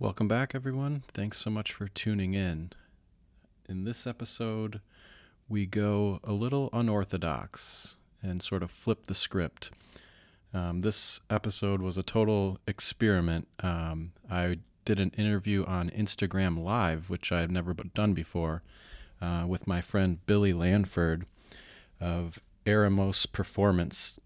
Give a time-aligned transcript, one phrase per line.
[0.00, 1.04] Welcome back, everyone.
[1.12, 2.72] Thanks so much for tuning in.
[3.68, 4.80] In this episode,
[5.48, 9.70] we go a little unorthodox and sort of flip the script.
[10.52, 13.46] Um, this episode was a total experiment.
[13.60, 18.64] Um, I did an interview on Instagram Live, which I had never done before,
[19.22, 21.22] uh, with my friend Billy Lanford
[22.00, 24.18] of Eremos Performance.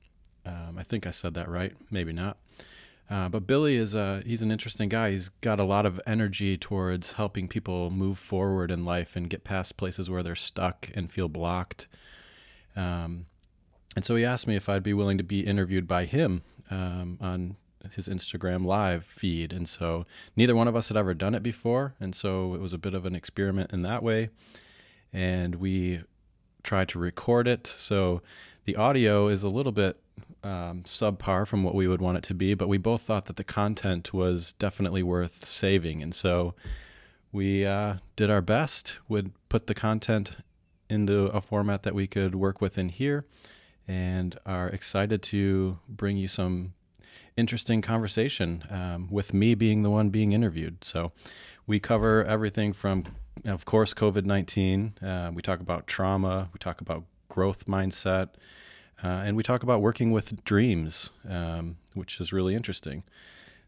[0.46, 2.38] Um, I think I said that right, maybe not.
[3.10, 5.12] Uh, but Billy is a he's an interesting guy.
[5.12, 9.44] He's got a lot of energy towards helping people move forward in life and get
[9.44, 11.88] past places where they're stuck and feel blocked.
[12.76, 13.26] Um,
[13.96, 17.18] and so he asked me if I'd be willing to be interviewed by him um,
[17.20, 17.56] on
[17.92, 19.52] his Instagram live feed.
[19.52, 20.04] And so
[20.36, 22.94] neither one of us had ever done it before, and so it was a bit
[22.94, 24.28] of an experiment in that way.
[25.12, 26.02] And we
[26.62, 27.66] tried to record it.
[27.66, 28.20] So
[28.66, 29.98] the audio is a little bit
[30.42, 33.36] um, subpar from what we would want it to be, but we both thought that
[33.36, 36.02] the content was definitely worth saving.
[36.02, 36.54] And so
[37.32, 40.36] we uh, did our best, would put the content
[40.88, 43.26] into a format that we could work with in here,
[43.86, 46.74] and are excited to bring you some
[47.36, 50.82] interesting conversation um, with me being the one being interviewed.
[50.82, 51.12] So
[51.66, 53.04] we cover everything from,
[53.44, 54.98] of course, COVID 19.
[55.00, 58.30] Uh, we talk about trauma, we talk about growth mindset.
[59.02, 63.04] Uh, and we talk about working with dreams, um, which is really interesting.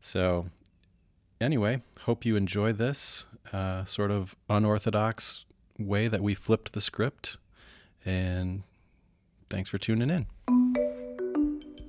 [0.01, 0.47] So,
[1.41, 5.45] anyway, hope you enjoy this uh, sort of unorthodox
[5.79, 7.37] way that we flipped the script.
[8.05, 8.65] And
[9.49, 10.27] thanks for tuning in.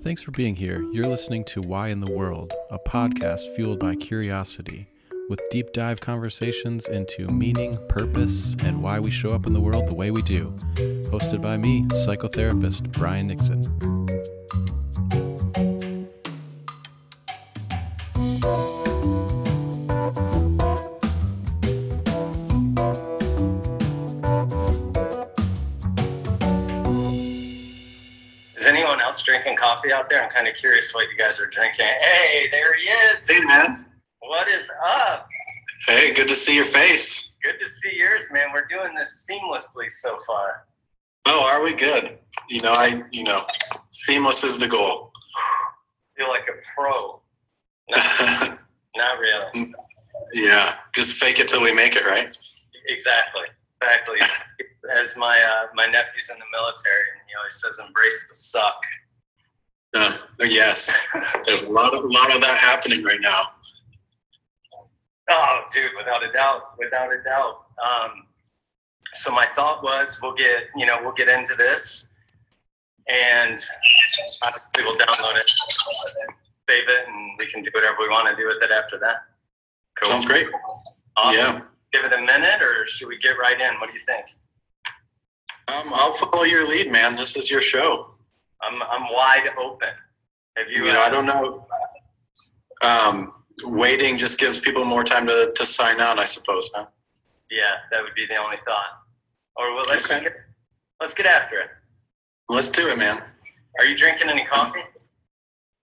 [0.03, 0.81] Thanks for being here.
[0.91, 4.90] You're listening to Why in the World, a podcast fueled by curiosity
[5.31, 9.87] with deep dive conversations into meaning, purpose, and why we show up in the world
[9.87, 10.53] the way we do.
[11.09, 13.61] Hosted by me, psychotherapist Brian Nixon.
[28.57, 30.21] Is anyone else drinking coffee out there?
[30.21, 31.85] I'm kind of curious what you guys are drinking.
[31.85, 33.25] Hey, there he is.
[33.25, 33.85] Hey, man.
[34.31, 35.20] What is up?
[36.01, 37.29] Hey, good to see your face.
[37.43, 38.47] Good to see yours, man.
[38.51, 40.65] We're doing this seamlessly so far.
[41.27, 42.17] Oh, are we good?
[42.49, 43.45] You know, I, you know,
[43.91, 45.11] seamless is the goal.
[46.17, 47.21] Feel like a pro.
[47.91, 48.59] Not,
[48.95, 49.71] not really.
[50.33, 52.35] yeah, just fake it till we make it, right?
[52.87, 53.43] Exactly.
[53.79, 54.17] Exactly.
[54.99, 58.81] As my uh, my nephew's in the military, and he always says, "Embrace the suck."
[59.93, 61.07] Uh, yes,
[61.45, 63.49] there's a lot of a lot of that happening right now.
[65.33, 67.65] Oh, dude, without a doubt, without a doubt.
[67.81, 68.27] Um,
[69.13, 72.07] so my thought was, we'll get, you know, we'll get into this,
[73.09, 73.57] and
[74.43, 75.45] obviously we'll download it,
[76.69, 79.23] save it, and we can do whatever we want to do with it after that.
[80.01, 80.11] Cool.
[80.11, 80.47] Sounds great.
[81.15, 81.35] Awesome.
[81.35, 81.61] Yeah.
[81.93, 83.79] Give it a minute, or should we get right in?
[83.79, 84.25] What do you think?
[85.67, 87.15] Um, I'll follow your lead, man.
[87.15, 88.13] This is your show.
[88.61, 89.89] I'm I'm wide open.
[90.57, 90.85] Have you?
[90.85, 91.65] You know, I don't know.
[92.81, 93.33] Um,
[93.63, 96.85] waiting just gives people more time to, to sign on, I suppose, huh?
[97.49, 98.85] Yeah, that would be the only thought.
[99.57, 100.23] Or well, let's Okay.
[100.23, 100.33] get
[101.01, 101.69] let's get after it.
[102.49, 103.21] Let's do it, man.
[103.79, 104.81] Are you drinking any coffee?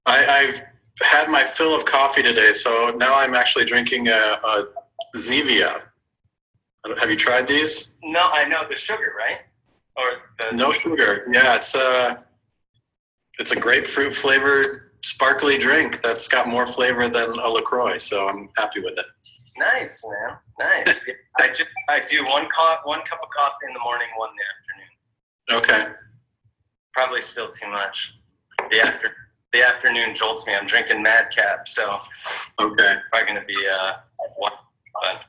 [0.06, 0.62] I, I've
[1.03, 4.12] had my fill of coffee today, so now I'm actually drinking a,
[4.43, 4.65] a
[5.16, 5.83] Zevia.
[6.99, 7.89] Have you tried these?
[8.03, 9.41] No, I know the sugar, right?
[9.97, 11.27] Or the No sugar.
[11.31, 12.25] Yeah, it's a
[13.39, 17.98] it's a grapefruit flavored sparkly drink that's got more flavor than a Lacroix.
[17.98, 19.06] So I'm happy with it.
[19.59, 20.36] Nice, man.
[20.86, 21.04] Nice.
[21.38, 24.36] I just I do one co- one cup of coffee in the morning, one in
[24.36, 25.88] the afternoon.
[25.91, 25.94] Okay.
[26.92, 28.12] Probably still too much.
[28.70, 29.14] The after
[29.53, 30.54] the afternoon jolts me.
[30.54, 31.98] I'm drinking Madcap, so
[32.60, 32.97] Okay.
[33.10, 33.92] probably gonna be uh
[34.36, 34.53] one.
[35.03, 35.25] But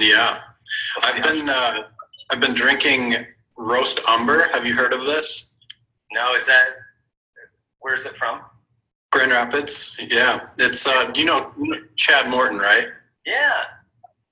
[0.00, 0.40] Yeah.
[1.04, 1.82] I've been uh,
[2.30, 3.26] I've been drinking
[3.58, 4.48] roast umber.
[4.52, 5.50] Have you heard of this?
[6.12, 6.64] No, is that
[7.80, 8.40] where's it from?
[9.12, 9.96] Grand Rapids.
[10.10, 10.46] Yeah.
[10.58, 11.52] It's uh, you know
[11.96, 12.88] Chad Morton, right?
[13.24, 13.62] Yeah.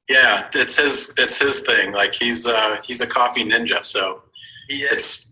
[0.08, 1.92] Yeah, it's his it's his thing.
[1.92, 4.22] Like he's uh he's a coffee ninja, so
[4.68, 4.92] He is.
[4.92, 5.26] it's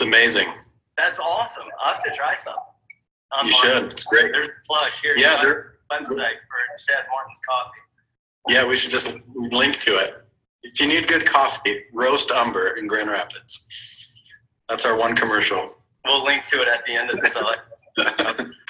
[0.00, 0.48] amazing.
[0.96, 1.68] That's awesome.
[1.80, 2.54] I'll have to try some.
[3.44, 3.52] You Online.
[3.82, 3.92] should.
[3.92, 4.32] It's great.
[4.32, 5.14] There's a plug here.
[5.16, 6.58] Yeah, there, website for
[6.88, 7.78] Chad Morton's coffee.
[8.48, 10.22] yeah, we should just link to it.
[10.62, 13.66] If you need good coffee, roast umber in Grand Rapids.
[14.68, 15.76] That's our one commercial.
[16.04, 17.20] We'll link to it at the end of.
[17.22, 18.38] I like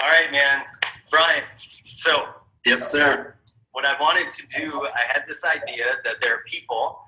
[0.00, 0.62] All right, man.
[1.10, 1.42] Brian,
[1.84, 2.24] so
[2.64, 3.34] yes, sir.
[3.72, 6.98] what I wanted to do, I had this idea that there are people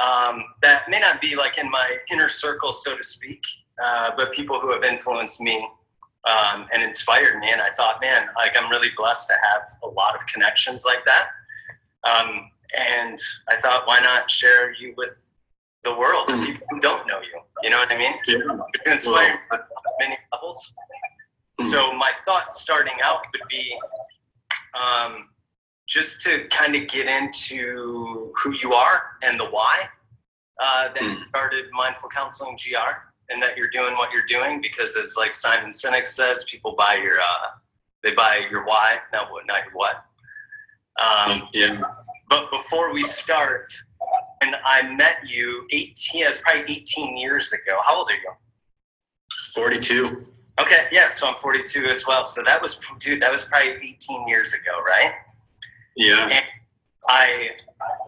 [0.00, 3.40] um, that may not be like in my inner circle, so to speak,
[3.84, 5.68] uh, but people who have influenced me
[6.24, 7.50] um, and inspired me.
[7.50, 11.04] And I thought, man, like I'm really blessed to have a lot of connections like
[11.04, 11.26] that.
[12.08, 13.18] Um, and
[13.48, 15.20] I thought, why not share you with
[15.84, 17.40] the world, people who don't know you?
[17.62, 18.14] You know what I mean?
[18.26, 18.38] Yeah.
[18.84, 19.60] Can inspire Well,
[20.00, 20.72] many levels.
[21.70, 23.76] So my thought starting out would be
[24.74, 25.28] um,
[25.88, 29.88] just to kind of get into who you are and the why
[30.60, 31.28] uh, that you Mm.
[31.28, 32.92] started Mindful Counseling GR
[33.30, 36.94] and that you're doing what you're doing because as like Simon Sinek says, people buy
[36.96, 37.48] your uh,
[38.02, 40.04] they buy your why, not what, not your what.
[41.02, 41.80] Um, yeah.
[42.28, 43.70] but before we start,
[44.42, 47.78] and I met you 18, it's probably 18 years ago.
[47.84, 48.32] How old are you?
[49.54, 50.24] 42.
[50.60, 52.24] Okay, yeah, so I'm 42 as well.
[52.24, 55.12] So that was, dude, that was probably 18 years ago, right?
[55.96, 56.42] Yeah.
[57.08, 57.50] I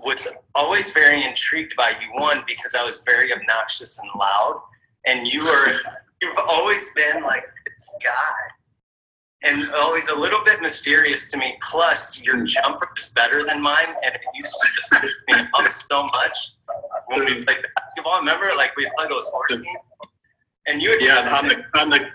[0.03, 4.61] was always very intrigued by you, one, because I was very obnoxious and loud.
[5.07, 5.73] And you were,
[6.23, 8.11] you've always been like this guy.
[9.43, 11.55] And always a little bit mysterious to me.
[11.61, 12.47] Plus, your hmm.
[12.47, 16.55] jumper is better than mine, and it used to just piss me off so much
[17.09, 18.21] when we played basketball.
[18.21, 19.63] Remember, like we played those horse hmm.
[19.63, 19.81] games,
[20.67, 21.39] and you would Yeah.
[21.39, 22.07] On the, on the,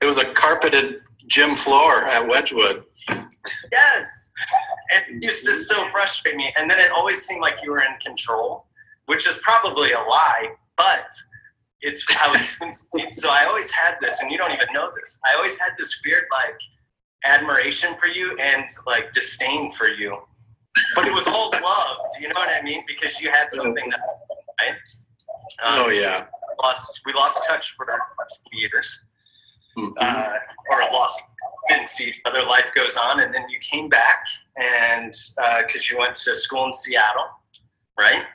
[0.00, 2.84] it was a carpeted gym floor at Wedgwood.
[3.72, 4.30] Yes.
[4.90, 6.52] It used to so frustrate me.
[6.56, 8.66] And then it always seemed like you were in control,
[9.06, 11.06] which is probably a lie, but
[11.80, 13.08] it's how it seems to me.
[13.12, 15.18] So I always had this, and you don't even know this.
[15.30, 16.54] I always had this weird like
[17.24, 20.16] admiration for you and like disdain for you.
[20.94, 21.96] But it was all love.
[22.16, 22.84] Do you know what I mean?
[22.86, 24.00] Because you had something that
[24.60, 24.74] right?
[25.64, 26.26] Um, Oh, yeah.
[26.62, 27.86] lost we lost touch for
[28.52, 29.00] years
[29.78, 29.92] Mhm.
[30.00, 30.38] uh,
[30.70, 31.22] or lost
[31.68, 32.42] didn't see each other.
[32.42, 34.24] Life goes on, and then you came back,
[34.56, 35.14] and
[35.66, 37.28] because you went to school in Seattle,
[37.98, 38.26] right?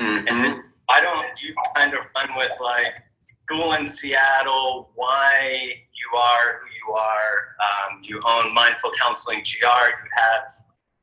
[0.00, 0.28] Mhm.
[0.28, 1.26] And then I don't.
[1.40, 7.56] You kind of run with like school in Seattle, why you are who you are.
[7.90, 9.88] Um, you own Mindful Counseling GR.
[9.88, 10.44] You have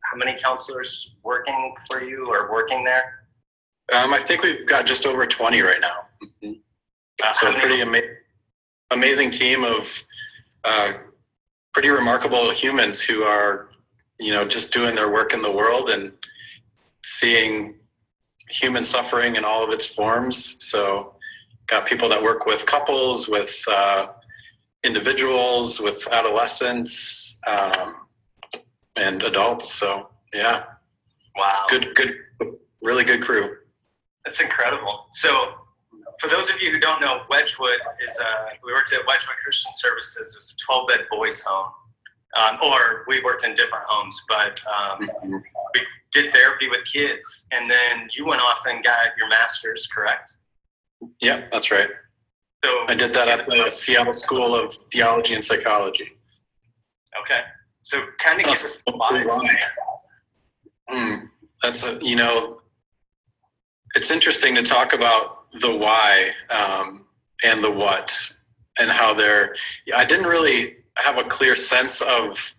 [0.06, 3.27] how many counselors working for you or working there?
[3.92, 6.07] Um, I think we've got just over 20 right now.
[6.24, 6.62] Mhm.
[7.24, 8.15] Uh, So how a many- pretty ama-
[8.91, 10.03] amazing team of
[10.63, 10.94] uh,
[11.74, 13.69] pretty remarkable humans who are,
[14.19, 16.12] you know, just doing their work in the world and
[17.03, 17.80] seeing
[18.50, 20.56] human suffering in all of its forms.
[20.63, 21.15] So
[21.68, 24.07] got people that work with couples, with uh,
[24.83, 28.07] individuals, with adolescents, um,
[28.95, 29.71] and adults.
[29.71, 30.63] So yeah,
[31.36, 31.65] wow.
[31.69, 32.15] good, good,
[32.81, 33.56] really good crew.
[34.25, 35.07] That's incredible.
[35.13, 35.53] So,
[36.19, 39.71] for those of you who don't know, Wedgwood is a, we worked at Wedgwood Christian
[39.74, 40.33] Services.
[40.33, 41.71] It was a 12 bed boys' home.
[42.38, 45.81] Um, or we worked in different homes, but um, we
[46.13, 47.45] did therapy with kids.
[47.51, 50.38] And then you went off and got your master's, correct?
[51.21, 51.89] Yeah, that's right.
[52.63, 56.10] So, I did that at the Seattle School of Theology and Psychology.
[57.24, 57.42] okay.
[57.81, 59.25] So, kind of give us the why.
[60.88, 61.25] Hmm,
[61.63, 62.60] that's a, you know,
[63.95, 67.06] it's interesting to talk about the why um,
[67.44, 68.16] and the what
[68.78, 69.56] and how they're.
[69.96, 72.54] I didn't really have a clear sense of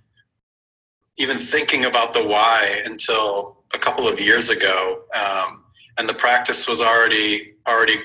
[1.17, 5.65] even thinking about the why until a couple of years ago, um,
[5.99, 7.97] and the practice was already already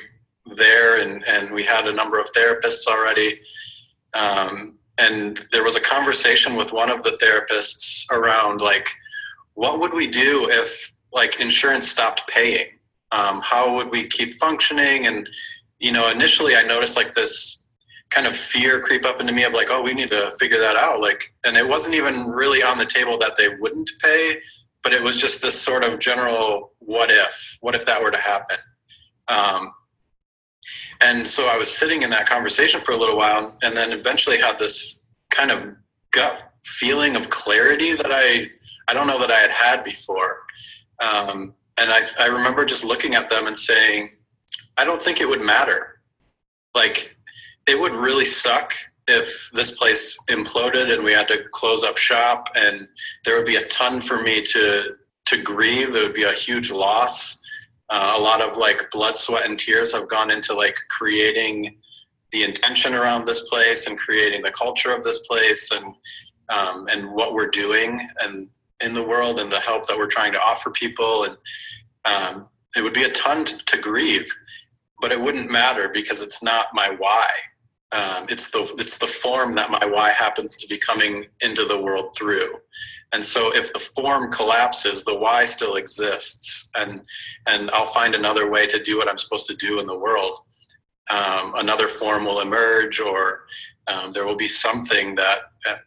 [0.55, 3.39] there, and and we had a number of therapists already.
[4.13, 8.89] Um, and there was a conversation with one of the therapists around like
[9.55, 12.67] what would we do if like insurance stopped paying
[13.11, 15.07] um, how would we keep functioning?
[15.07, 15.29] And
[15.79, 17.65] you know initially i noticed like this
[18.09, 20.77] kind of fear creep up into me of like oh we need to figure that
[20.77, 21.01] out.
[21.01, 24.39] Like and it wasn't even really on the table that they wouldn't pay
[24.83, 28.17] but it was just this sort of general what if what if that were to
[28.17, 28.57] happen?
[29.27, 29.71] Um,
[31.01, 34.37] and so i was sitting in that conversation for a little while and then eventually
[34.37, 35.67] had this kind of
[36.11, 38.49] gut feeling of clarity that i
[38.87, 40.43] I don't know that I had had before.
[40.99, 44.09] Um, and I, I remember just looking at them and saying,
[44.77, 46.01] I don't think it would matter.
[46.73, 47.15] Like,
[47.67, 48.73] it would really suck
[49.07, 52.87] if this place imploded and we had to close up shop, and
[53.23, 55.95] there would be a ton for me to to grieve.
[55.95, 57.37] It would be a huge loss.
[57.89, 61.77] Uh, a lot of like blood, sweat, and tears have gone into like creating
[62.31, 65.93] the intention around this place and creating the culture of this place and
[66.49, 68.49] um, and what we're doing and
[68.81, 71.25] in the world and the help that we're trying to offer people.
[71.25, 71.37] And
[72.05, 74.29] um, it would be a ton to, to grieve
[75.01, 77.27] but it wouldn't matter because it's not my why.
[77.91, 81.79] Um, it's the it's the form that my why happens to be coming into the
[81.79, 82.55] world through.
[83.13, 86.69] And so if the form collapses the why still exists.
[86.75, 87.01] And
[87.47, 90.39] and i'll find another way to do what i'm supposed to do in the world.
[91.09, 93.45] Um, another form will emerge or
[93.87, 95.39] um, there will be something that
[95.69, 95.77] uh,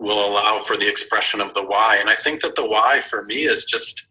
[0.00, 1.96] will allow for the expression of the why.
[1.96, 4.02] And I think that the why for me is just,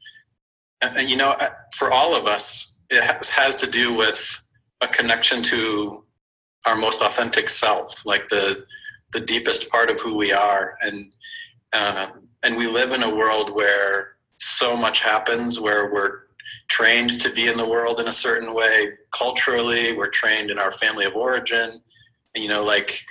[0.82, 4.42] and you know, uh, for all of us, it has, has to do with
[4.82, 6.06] a connection to
[6.66, 8.66] our most authentic self, like the
[9.12, 10.76] the deepest part of who we are.
[10.82, 11.12] And
[11.74, 16.22] um, and we live in a world where so much happens, where we're
[16.70, 19.94] trained to be in the world in a certain way culturally.
[19.94, 21.82] We're trained in our family of origin.
[22.36, 23.02] and, You know, like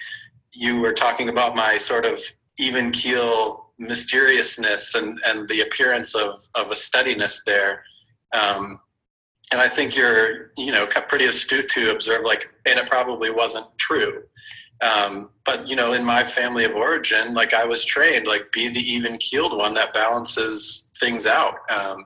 [0.52, 2.20] you were talking about my sort of
[2.58, 7.82] even keel mysteriousness and, and the appearance of, of a steadiness there.
[8.32, 8.80] Um,
[9.52, 13.66] and I think you're, you know, pretty astute to observe like, and it probably wasn't
[13.78, 14.22] true.
[14.80, 18.68] Um, but you know, in my family of origin, like I was trained, like be
[18.68, 21.54] the even keeled one that balances things out.
[21.70, 22.04] Um,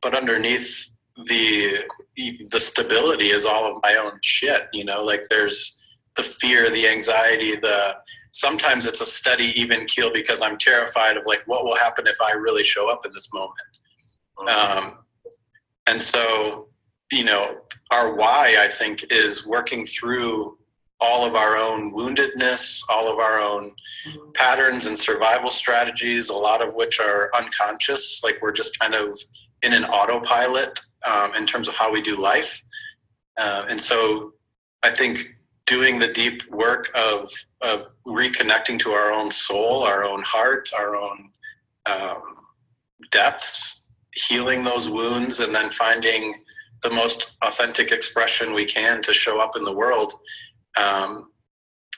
[0.00, 0.90] but underneath
[1.24, 1.80] the
[2.16, 4.68] the stability is all of my own shit.
[4.72, 5.76] You know, like there's
[6.16, 7.96] the fear, the anxiety, the
[8.32, 12.20] sometimes it's a steady even keel because I'm terrified of like what will happen if
[12.20, 14.50] I really show up in this moment.
[14.50, 14.98] Um,
[15.86, 16.68] and so,
[17.10, 17.58] you know,
[17.90, 20.58] our why I think is working through
[21.00, 23.72] all of our own woundedness, all of our own
[24.34, 28.20] patterns and survival strategies, a lot of which are unconscious.
[28.24, 29.18] Like we're just kind of
[29.62, 32.62] in an autopilot um, in terms of how we do life.
[33.38, 34.32] Uh, and so
[34.82, 35.35] I think
[35.66, 37.30] doing the deep work of,
[37.60, 41.30] of reconnecting to our own soul, our own heart, our own
[41.86, 42.22] um,
[43.10, 43.82] depths,
[44.14, 46.34] healing those wounds, and then finding
[46.82, 50.12] the most authentic expression we can to show up in the world
[50.76, 51.30] um,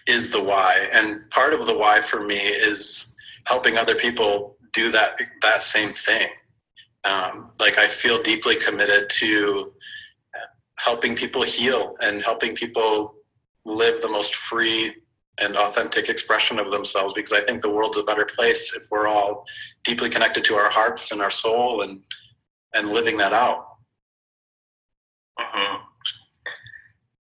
[0.07, 0.89] is the why.
[0.93, 5.93] And part of the why for me is helping other people do that that same
[5.93, 6.29] thing.
[7.05, 9.73] Um, like I feel deeply committed to
[10.79, 13.18] helping people heal and helping people
[13.65, 14.95] live the most free
[15.41, 19.07] and authentic expression of themselves because I think the world's a better place if we're
[19.07, 19.45] all
[19.85, 22.05] deeply connected to our hearts and our soul and
[22.75, 23.67] and living that out.
[25.39, 25.77] Mm-hmm.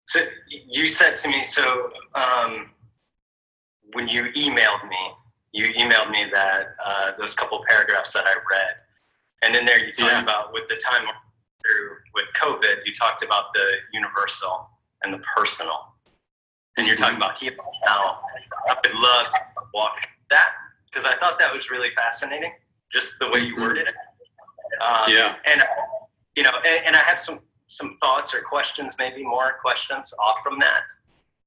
[0.08, 0.20] So
[0.50, 2.72] you said to me, so um,
[3.94, 5.12] when you emailed me,
[5.54, 8.76] you emailed me that uh, those couple paragraphs that I read,
[9.44, 10.24] and in there you talked yeah.
[10.24, 11.06] about with the time
[11.64, 14.68] through with COVID, you talked about the universal
[15.04, 15.89] and the personal
[16.78, 18.20] and you're talking about healing now.
[18.68, 19.42] I would love to
[19.74, 20.00] walk
[20.30, 20.52] that
[20.86, 22.52] because I thought that was really fascinating,
[22.92, 23.62] just the way you mm-hmm.
[23.62, 23.94] worded it.
[24.82, 25.36] Um, yeah.
[25.46, 25.64] And
[26.36, 30.38] you know, and, and, I have some some thoughts or questions, maybe more questions off
[30.44, 30.84] from that.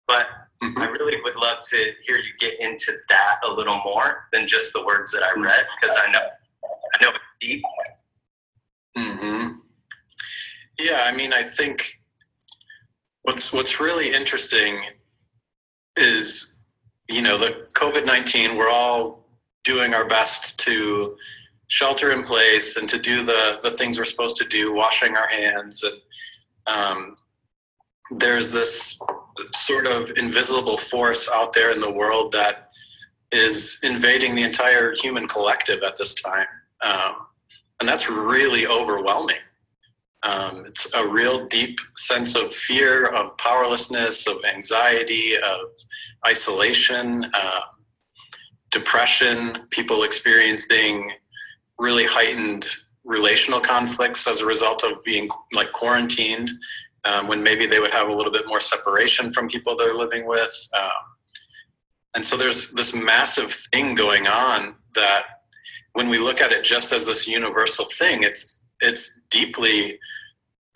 [0.07, 0.26] But
[0.62, 0.79] mm-hmm.
[0.79, 4.73] I really would love to hear you get into that a little more than just
[4.73, 5.45] the words that I mm-hmm.
[5.45, 6.21] read because I know
[6.95, 7.62] I know it's deep.
[8.97, 9.49] Hmm.
[10.79, 12.00] Yeah, I mean, I think
[13.23, 14.83] what's what's really interesting
[15.96, 16.54] is
[17.08, 19.26] you know the covid-19 we're all
[19.64, 21.16] doing our best to
[21.72, 25.26] shelter in place and to do the the things we're supposed to do washing our
[25.26, 25.82] hands.
[25.82, 25.96] And
[26.66, 27.14] um,
[28.11, 28.99] there's this
[29.54, 32.68] sort of invisible force out there in the world that
[33.32, 36.46] is invading the entire human collective at this time.
[36.82, 37.14] Um,
[37.80, 39.40] and that's really overwhelming
[40.23, 45.61] um, it's a real deep sense of fear, of powerlessness, of anxiety, of
[46.26, 47.61] isolation, uh,
[48.71, 51.11] depression, people experiencing
[51.79, 52.69] really heightened
[53.05, 56.50] relational conflicts as a result of being like quarantined
[57.05, 60.26] um, when maybe they would have a little bit more separation from people they're living
[60.26, 60.55] with.
[60.73, 60.91] Um,
[62.14, 65.25] and so there's this massive thing going on that
[65.95, 69.98] when we look at it just as this universal thing, it's it's deeply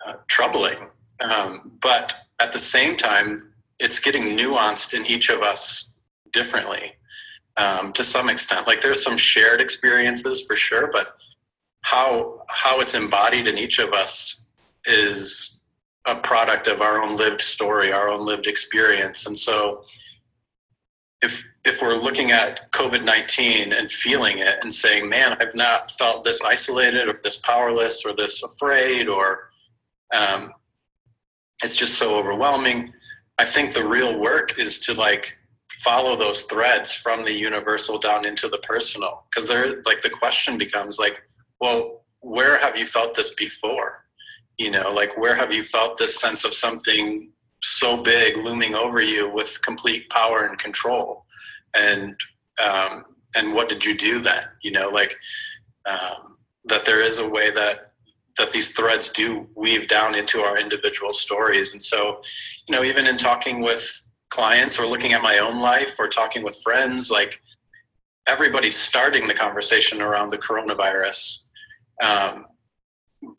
[0.05, 0.89] uh, troubling.
[1.19, 5.89] Um, but at the same time, it's getting nuanced in each of us
[6.31, 6.93] differently
[7.57, 8.67] um, to some extent.
[8.67, 11.15] Like there's some shared experiences for sure, but
[11.81, 14.43] how how it's embodied in each of us
[14.85, 15.59] is
[16.05, 19.83] a product of our own lived story, our own lived experience, and so
[21.21, 25.91] if if we're looking at COVID nineteen and feeling it and saying, "Man, I've not
[25.91, 29.49] felt this isolated or this powerless or this afraid or
[30.13, 30.53] um,
[31.63, 32.93] it's just so overwhelming,"
[33.39, 35.37] I think the real work is to like
[35.83, 40.57] follow those threads from the universal down into the personal because there like the question
[40.57, 41.21] becomes like,
[41.61, 44.05] well, where have you felt this before?
[44.57, 47.31] You know, like where have you felt this sense of something
[47.63, 51.25] so big looming over you with complete power and control.
[51.73, 52.15] And
[52.63, 53.03] um,
[53.35, 54.43] and what did you do then?
[54.61, 55.15] You know like
[55.85, 57.91] um, that there is a way that
[58.37, 61.71] that these threads do weave down into our individual stories.
[61.71, 62.21] And so
[62.67, 66.43] you know even in talking with clients or looking at my own life or talking
[66.43, 67.39] with friends, like
[68.27, 71.39] everybody's starting the conversation around the coronavirus.
[72.01, 72.45] Um,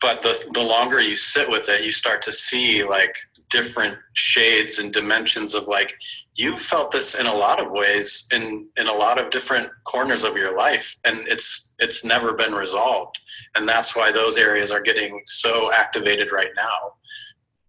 [0.01, 3.15] but the, the longer you sit with it, you start to see like
[3.49, 5.95] different shades and dimensions of like
[6.35, 10.23] you've felt this in a lot of ways in in a lot of different corners
[10.23, 13.19] of your life and it's it's never been resolved.
[13.55, 16.93] And that's why those areas are getting so activated right now.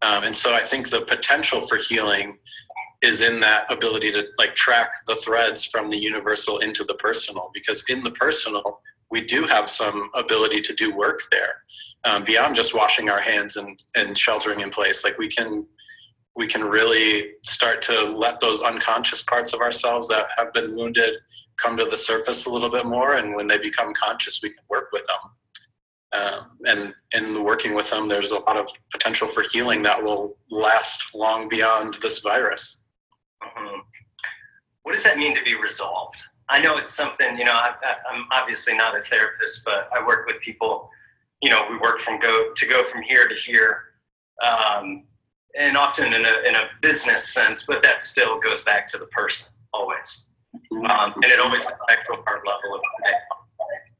[0.02, 2.38] Um, and so i think the potential for healing
[3.02, 7.50] is in that ability to like track the threads from the universal into the personal
[7.54, 11.62] because in the personal we do have some ability to do work there
[12.04, 15.66] um, beyond just washing our hands and, and sheltering in place like we can
[16.36, 21.14] we can really start to let those unconscious parts of ourselves that have been wounded
[21.60, 24.64] come to the surface a little bit more and when they become conscious we can
[24.68, 25.16] work with them
[26.12, 30.36] um, and in working with them there's a lot of potential for healing that will
[30.50, 32.80] last long beyond this virus
[33.42, 33.80] Mhm.
[34.82, 36.16] What does that mean to be resolved?
[36.48, 37.74] I know it's something, you know, I,
[38.10, 40.90] I'm obviously not a therapist, but I work with people,
[41.42, 43.82] you know, we work from go to go from here to here.
[44.44, 45.04] Um,
[45.58, 49.06] and often in a, in a business sense, but that still goes back to the
[49.06, 50.26] person always.
[50.72, 52.80] Um, and it always goes back to a heart level of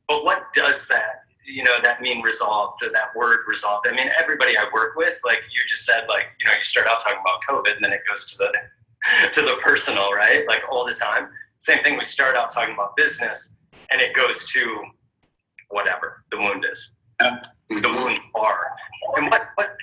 [0.09, 3.87] But what does that, you know, that mean resolved or that word resolved?
[3.89, 6.87] I mean, everybody I work with, like you just said, like, you know, you start
[6.87, 8.53] out talking about COVID and then it goes to the
[9.33, 10.47] to the personal, right?
[10.47, 11.29] Like all the time.
[11.59, 11.99] Same thing.
[11.99, 13.51] We start out talking about business,
[13.91, 14.85] and it goes to
[15.69, 16.93] whatever the wound is.
[17.21, 18.71] The wound are,
[19.17, 19.77] and what what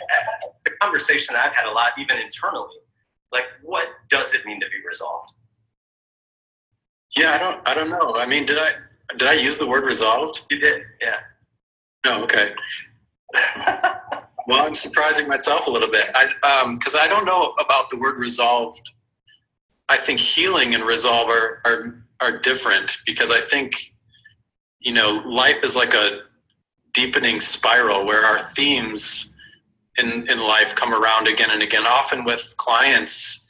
[0.66, 2.76] the conversation I've had a lot, even internally,
[3.32, 5.32] like what does it mean to be resolved?
[7.16, 8.16] yeah i don't i don't know.
[8.16, 8.72] I mean did i
[9.18, 10.46] did i use the word resolved?
[10.50, 11.20] You did, yeah.
[12.06, 12.54] no okay.
[14.48, 16.06] Well i'm surprising myself a little bit.
[16.16, 18.92] I um because i don't know about the word resolved.
[19.90, 23.94] I think healing and resolve are are are different because i think
[24.80, 26.22] you know life is like a
[26.98, 29.30] deepening spiral where our themes
[30.00, 33.46] in in life come around again and again often with clients.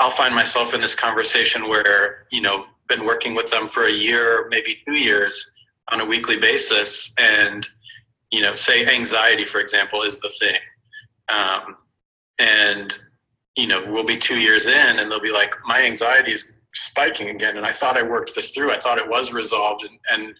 [0.00, 3.92] I'll find myself in this conversation where you know been working with them for a
[3.92, 5.50] year maybe two years
[5.90, 7.66] on a weekly basis and
[8.30, 10.60] you know say anxiety for example is the thing.
[11.30, 11.74] Um,
[12.38, 12.98] and
[13.56, 17.28] you know we'll be two years in and they'll be like my anxiety is spiking
[17.28, 18.70] again and i thought i worked this through.
[18.72, 20.34] I thought it was resolved and, and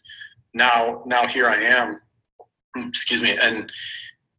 [0.54, 2.00] now now here i am
[2.76, 3.70] excuse me and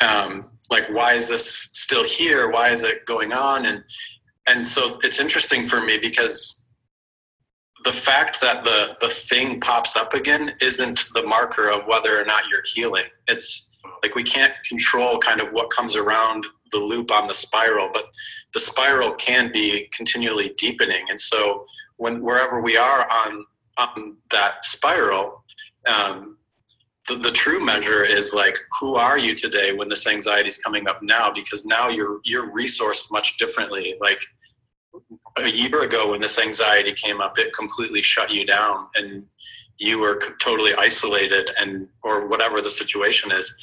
[0.02, 2.50] um, like why is this still here?
[2.50, 3.66] Why is it going on?
[3.66, 3.84] And
[4.48, 6.62] and so it's interesting for me because
[7.86, 12.26] the fact that the the thing pops up again isn't the marker of whether or
[12.26, 13.06] not you're healing.
[13.28, 13.70] It's
[14.02, 18.06] like we can't control kind of what comes around the loop on the spiral but
[18.54, 21.06] the spiral can be continually deepening.
[21.10, 21.66] And so
[21.98, 23.46] when wherever we are on
[23.78, 25.44] on that spiral
[25.88, 26.38] um,
[27.08, 30.88] the, the true measure is like who are you today when this anxiety is coming
[30.88, 31.32] up now?
[31.32, 33.96] Because now you're you're resourced much differently.
[34.00, 34.22] Like
[35.38, 39.26] a year ago when this anxiety came up it completely shut you down and
[39.80, 43.54] you were totally isolated and or whatever the situation is.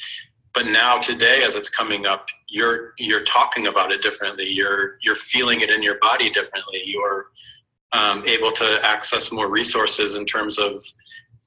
[0.53, 4.47] But now today as it's coming up you're you're talking about it differently.
[4.47, 6.83] You're you're feeling it in your body differently.
[6.85, 7.27] You're
[7.93, 10.83] um, able to access more resources in terms of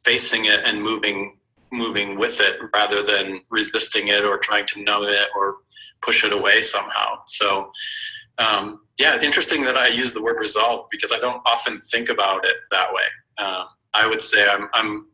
[0.04, 1.38] facing it and moving
[1.72, 5.56] moving with it rather than resisting it or trying to numb it or
[6.02, 7.18] push it away somehow.
[7.26, 7.70] So
[8.38, 12.44] um, yeah interesting that i use the word resolve because i don't often think about
[12.44, 13.02] it that way.
[13.38, 15.06] Um, i would say i'm, I'm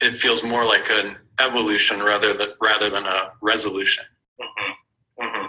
[0.00, 4.04] it feels more like an evolution rather than rather than a resolution.
[4.40, 4.72] Hmm
[5.20, 5.46] hmm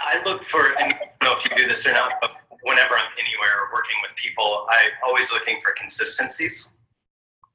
[0.00, 2.30] I look for, I don't know if you do this or not, but
[2.62, 6.68] whenever I'm anywhere or working with people, I'm always looking for consistencies.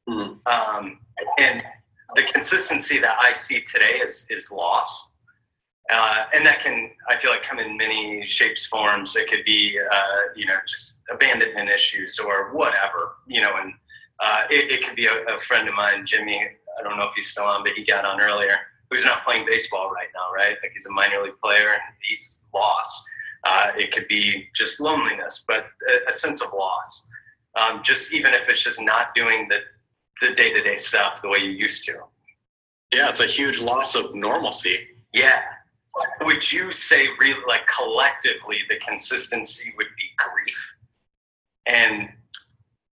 [0.07, 0.39] Mhm.
[0.45, 0.99] Um,
[1.37, 1.63] and
[2.15, 5.09] the consistency that I see today is is loss.
[5.89, 9.17] Uh, and that can, I feel like, come in many shapes, forms.
[9.17, 13.73] It could be, uh, you know, just abandonment issues or whatever, you know, and
[14.21, 16.41] uh, it, it could be a, a friend of mine, Jimmy.
[16.79, 18.57] I don't know if he's still on, but he got on earlier.
[18.89, 20.55] Who's not playing baseball right now, right?
[20.63, 23.03] Like he's a minor league player and he's lost.
[23.45, 27.07] Uh, it could be just loneliness, but a, a sense of loss.
[27.59, 29.59] Um, just even if it's just not doing the
[30.21, 31.95] the day to day stuff the way you used to.
[32.93, 35.41] yeah it's a huge loss of normalcy Yeah.
[36.21, 40.71] Would you say, really, like collectively, the consistency would be grief,
[41.67, 42.09] and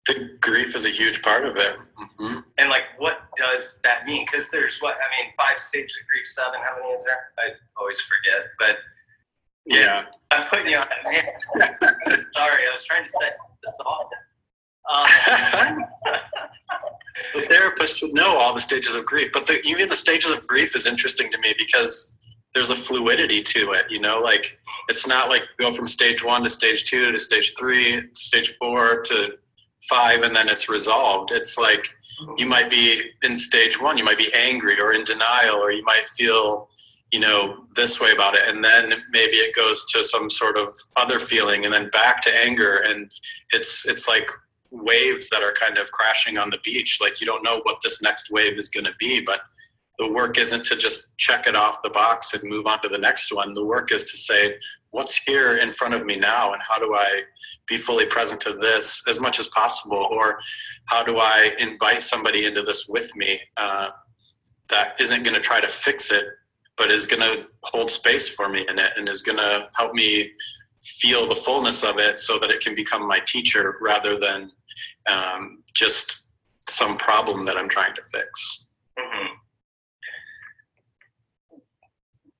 [0.07, 1.75] the grief is a huge part of it
[2.17, 4.25] hmm and like what does that mean?
[4.25, 6.59] Because there's what I mean, five stages of grief, seven.
[6.61, 7.29] How many is there?
[7.39, 7.45] I
[7.77, 8.77] always forget, but
[9.65, 10.05] Yeah.
[10.31, 10.87] I'm putting you on.
[11.05, 11.23] Man.
[12.33, 14.07] Sorry, I was trying to set this off.
[14.89, 15.85] Um,
[17.35, 20.47] the therapist should know all the stages of grief, but the, even the stages of
[20.47, 22.11] grief is interesting to me because
[22.53, 23.85] there's a fluidity to it.
[23.89, 24.57] You know, like
[24.89, 29.01] it's not like go from stage one to stage two to stage three, stage four
[29.03, 29.33] to
[29.89, 31.31] five, and then it's resolved.
[31.31, 31.87] It's like
[32.37, 35.83] you might be in stage one, you might be angry or in denial, or you
[35.83, 36.69] might feel
[37.11, 38.47] you know this way about it.
[38.47, 42.35] And then maybe it goes to some sort of other feeling and then back to
[42.35, 42.77] anger.
[42.77, 43.11] And
[43.51, 44.29] it's it's like
[44.71, 46.99] waves that are kind of crashing on the beach.
[47.01, 49.41] Like you don't know what this next wave is going to be but
[49.99, 52.97] the work isn't to just check it off the box and move on to the
[52.97, 53.53] next one.
[53.53, 54.55] The work is to say
[54.89, 56.53] what's here in front of me now?
[56.53, 57.21] And how do i
[57.67, 60.07] be fully present to this as much as possible?
[60.09, 60.39] Or
[60.85, 63.89] how do i invite somebody into this with me uh,
[64.69, 66.25] that isn't going to try to fix it
[66.81, 69.93] but is going to hold space for me in it and is going to help
[69.93, 70.31] me
[70.81, 74.51] feel the fullness of it so that it can become my teacher rather than
[75.07, 76.23] um, just
[76.67, 78.65] some problem that I'm trying to fix.
[78.97, 79.27] mhm.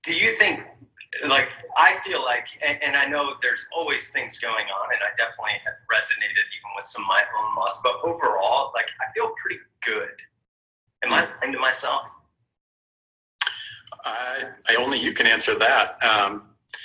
[0.03, 0.61] Do you think,
[1.27, 5.11] like, I feel like, and, and I know there's always things going on, and I
[5.19, 9.31] definitely have resonated even with some of my own loss, but overall, like, I feel
[9.39, 10.15] pretty good.
[11.05, 12.07] Am I lying to myself?
[14.03, 16.01] I, I only you can answer that.
[16.03, 16.43] Um,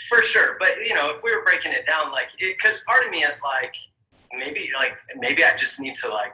[0.08, 3.10] For sure, but you know, if we were breaking it down, like, because part of
[3.10, 3.74] me is like,
[4.36, 6.32] maybe, like, maybe I just need to like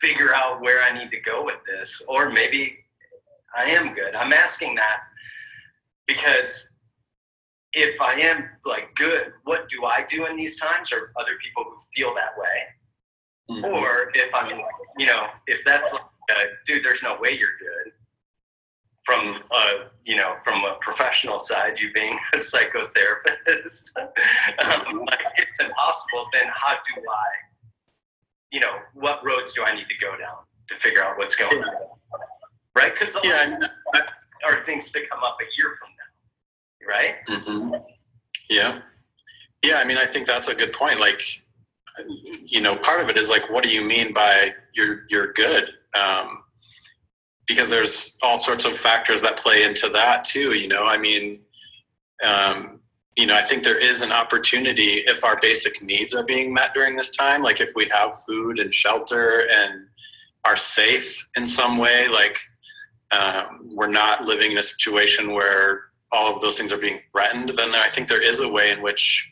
[0.00, 2.76] figure out where I need to go with this, or maybe
[3.56, 4.14] I am good.
[4.14, 4.98] I'm asking that
[6.06, 6.68] because
[7.72, 11.64] if I am like good, what do I do in these times, or other people
[11.64, 14.60] who feel that way, or if I'm,
[14.98, 16.34] you know, if that's like, uh,
[16.66, 17.92] dude, there's no way you're good.
[19.04, 19.72] From uh,
[20.04, 26.28] you know, from a professional side, you being a psychotherapist, um, like it's impossible.
[26.32, 27.28] Then how do I,
[28.52, 30.36] you know, what roads do I need to go down
[30.68, 31.74] to figure out what's going on,
[32.76, 32.92] right?
[32.96, 33.60] Because yeah, I mean,
[34.44, 37.14] are things to come up a year from now, right?
[37.28, 37.74] hmm
[38.48, 38.80] Yeah.
[39.62, 40.98] Yeah, I mean, I think that's a good point.
[40.98, 41.22] Like,
[42.44, 45.70] you know, part of it is like, what do you mean by you're you're good?
[45.94, 46.41] Um,
[47.46, 50.54] because there's all sorts of factors that play into that too.
[50.54, 51.40] You know, I mean,
[52.24, 52.80] um,
[53.16, 56.72] you know, I think there is an opportunity if our basic needs are being met
[56.72, 57.42] during this time.
[57.42, 59.86] Like, if we have food and shelter and
[60.44, 62.38] are safe in some way, like
[63.10, 67.50] um, we're not living in a situation where all of those things are being threatened,
[67.50, 69.30] then I think there is a way in which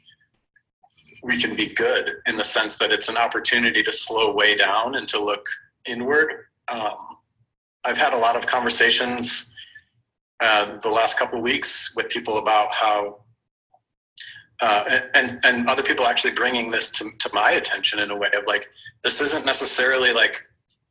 [1.22, 4.94] we can be good in the sense that it's an opportunity to slow way down
[4.94, 5.46] and to look
[5.86, 6.32] inward.
[6.68, 6.96] Um,
[7.84, 9.50] I've had a lot of conversations
[10.40, 13.20] uh, the last couple of weeks with people about how,
[14.60, 18.28] uh, and and other people actually bringing this to to my attention in a way
[18.34, 18.68] of like
[19.02, 20.42] this isn't necessarily like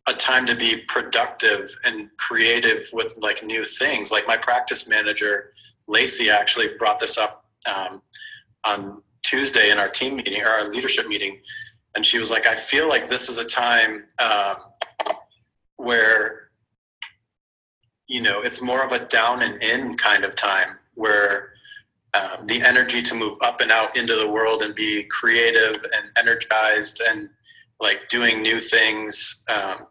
[0.07, 4.11] a time to be productive and creative with like new things.
[4.11, 5.51] Like my practice manager,
[5.87, 8.01] Lacey, actually brought this up um,
[8.63, 11.39] on Tuesday in our team meeting or our leadership meeting,
[11.95, 14.57] and she was like, "I feel like this is a time um,
[15.77, 16.48] where
[18.09, 21.53] you know it's more of a down and in kind of time where."
[22.15, 26.05] Um, the energy to move up and out into the world and be creative and
[26.17, 27.29] energized and
[27.79, 29.85] like doing new things um,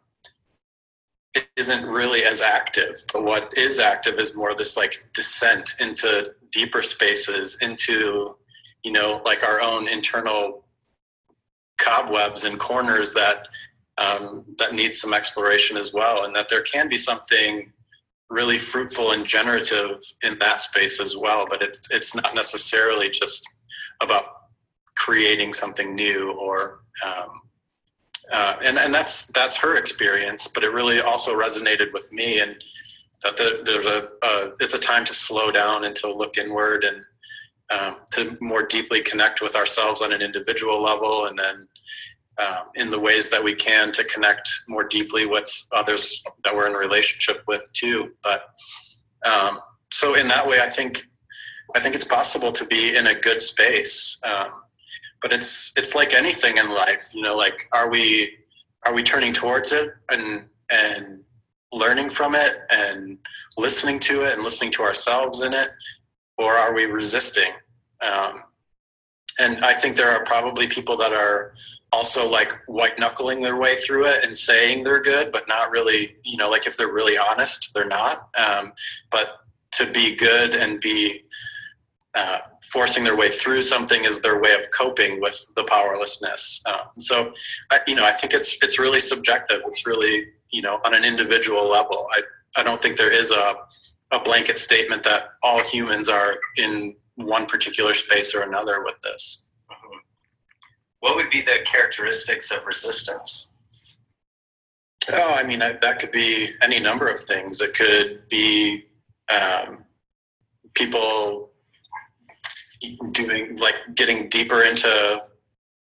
[1.57, 6.33] isn't really as active but what is active is more of this like descent into
[6.53, 8.37] deeper spaces into
[8.83, 10.65] you know like our own internal
[11.79, 13.49] cobwebs and corners that
[13.99, 17.73] um, that need some exploration as well and that there can be something
[18.31, 23.43] really fruitful and generative in that space as well but it's it's not necessarily just
[24.01, 24.25] about
[24.97, 27.41] creating something new or um,
[28.33, 32.63] uh, and and that's that's her experience but it really also resonated with me and
[33.23, 36.85] that the, there's a uh, it's a time to slow down and to look inward
[36.85, 37.03] and
[37.71, 41.67] um, to more deeply connect with ourselves on an individual level and then
[42.39, 46.67] um, in the ways that we can to connect more deeply with others that we're
[46.67, 48.11] in relationship with too.
[48.23, 48.43] But
[49.25, 49.61] um,
[49.93, 51.07] so in that way i think
[51.75, 54.51] i think it's possible to be in a good space um,
[55.23, 58.31] but it's it's like anything in life you know like are we
[58.85, 61.25] are we turning towards it and and
[61.73, 63.19] learning from it and
[63.57, 65.71] listening to it and listening to ourselves in it
[66.39, 67.53] or are we resisting?
[68.01, 68.43] Um,
[69.39, 71.55] and i think there are probably people that are
[71.93, 76.17] also like white knuckling their way through it and saying they're good but not really
[76.25, 78.73] you know like if they're really honest they're not um,
[79.11, 81.23] but to be good and be
[82.15, 82.39] uh,
[82.73, 86.61] forcing their way through something is their way of coping with the powerlessness.
[86.67, 87.33] Uh, so,
[87.71, 89.61] I, you know, I think it's it's really subjective.
[89.67, 92.07] It's really you know on an individual level.
[92.17, 93.55] I I don't think there is a
[94.11, 99.45] a blanket statement that all humans are in one particular space or another with this.
[99.71, 100.01] Mhm.
[101.01, 103.49] What would be the characteristics of resistance?
[105.11, 107.61] Oh, I mean, I, that could be any number of things.
[107.61, 108.87] It could be
[109.31, 109.85] um,
[110.75, 111.51] people
[113.13, 115.21] doing like getting deeper into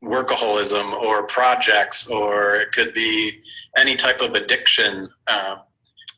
[0.03, 3.41] workaholism or projects, or it could be
[3.77, 5.55] any type of addiction uh,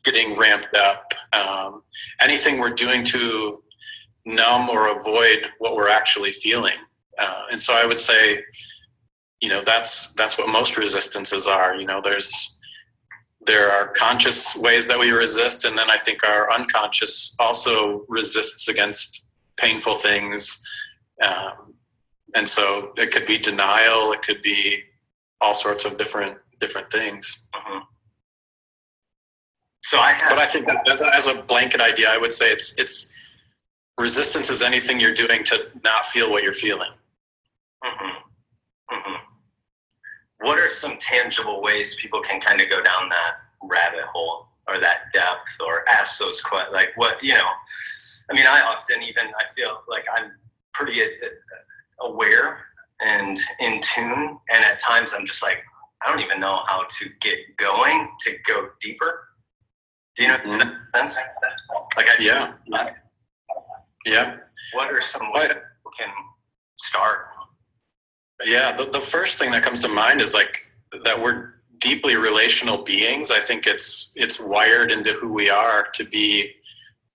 [0.04, 1.12] getting ramped up.
[1.32, 1.82] Um,
[2.20, 3.62] anything we're doing to
[4.26, 6.76] numb or avoid what we're actually feeling.
[7.18, 8.42] Uh, and so I would say,
[9.40, 11.76] you know, that's that's what most resistances are.
[11.76, 12.56] You know, there's
[13.46, 18.68] there are conscious ways that we resist, and then I think our unconscious also resists
[18.68, 19.22] against
[19.56, 20.58] painful things.
[21.22, 21.74] Um,
[22.34, 24.82] and so it could be denial, it could be
[25.40, 27.46] all sorts of different different things.
[27.54, 27.82] Mhm.
[29.84, 30.30] So I have.
[30.30, 33.06] But I think that as a, as a blanket idea, I would say it's it's
[33.98, 36.92] resistance is anything you're doing to not feel what you're feeling.
[37.84, 38.22] Mhm.
[38.90, 39.20] Mhm.
[40.38, 44.78] What are some tangible ways people can kind of go down that rabbit hole or
[44.78, 46.74] that depth or ask those questions?
[46.74, 47.48] Like, what, you know,
[48.30, 50.38] I mean, I often even, I feel like I'm
[50.74, 51.06] pretty uh,
[52.00, 52.66] aware
[53.00, 54.38] and in tune.
[54.50, 55.64] And at times I'm just like,
[56.04, 59.28] I don't even know how to get going to go deeper.
[60.16, 61.14] Do you know, does that make sense?
[61.96, 62.52] Like, I, Yeah.
[64.06, 64.36] Yeah.
[64.72, 66.08] what are some ways people can
[66.76, 67.26] start?
[68.44, 70.70] Yeah, the, the first thing that comes to mind is like
[71.04, 73.30] that we're deeply relational beings.
[73.30, 76.52] I think it's it's wired into who we are to be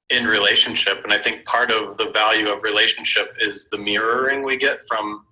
[0.10, 4.58] in relationship, and I think part of the value of relationship is the mirroring we
[4.58, 5.26] get from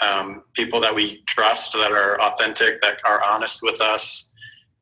[0.00, 4.30] um, people that we trust, that are authentic, that are honest with us.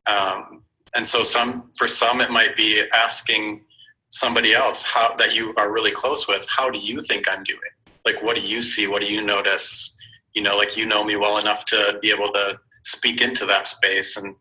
[0.07, 0.62] Um,
[0.95, 3.65] and so, some for some, it might be asking
[4.11, 7.61] somebody else how that you are really close with, how do you think I'm doing?
[8.05, 8.87] Like, what do you see?
[8.87, 9.97] What do you notice?
[10.37, 13.66] you know like you know me well enough to be able to speak into that
[13.66, 14.37] space and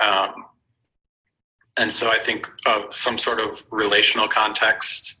[0.00, 0.46] um,
[1.78, 5.20] and so i think of some sort of relational context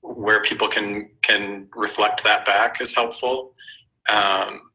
[0.00, 3.52] where people can can reflect that back is helpful
[4.08, 4.70] um,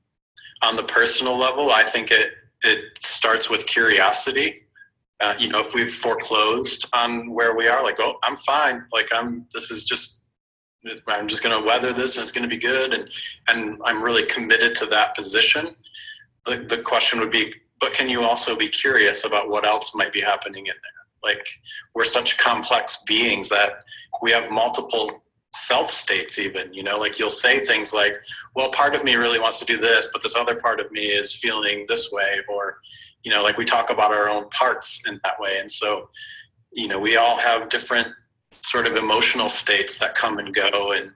[0.61, 4.62] on the personal level i think it it starts with curiosity
[5.23, 9.09] uh, you know if we've foreclosed on where we are like oh i'm fine like
[9.13, 10.19] i'm this is just
[11.07, 12.93] I'm just going to weather this and it's going to be good.
[12.93, 13.09] And,
[13.47, 15.75] and I'm really committed to that position.
[16.45, 20.11] The, the question would be, but can you also be curious about what else might
[20.11, 21.33] be happening in there?
[21.35, 21.47] Like
[21.95, 23.83] we're such complex beings that
[24.21, 25.23] we have multiple
[25.55, 28.17] self states even, you know, like you'll say things like,
[28.55, 31.05] well, part of me really wants to do this, but this other part of me
[31.05, 32.39] is feeling this way.
[32.49, 32.79] Or,
[33.23, 35.59] you know, like we talk about our own parts in that way.
[35.59, 36.09] And so,
[36.71, 38.07] you know, we all have different
[38.61, 40.91] sort of emotional states that come and go.
[40.91, 41.11] And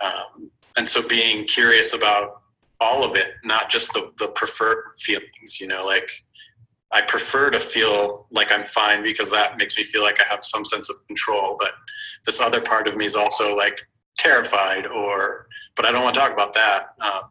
[0.00, 2.42] um, and so being curious about
[2.80, 6.10] all of it not just the, the preferred feelings you know like
[6.92, 10.44] i prefer to feel like i'm fine because that makes me feel like i have
[10.44, 11.56] some sense of control.
[11.58, 11.72] But
[12.26, 13.80] this other part of me is also like
[14.18, 16.88] terrified or but i don't want to talk about that.
[17.00, 17.30] Um,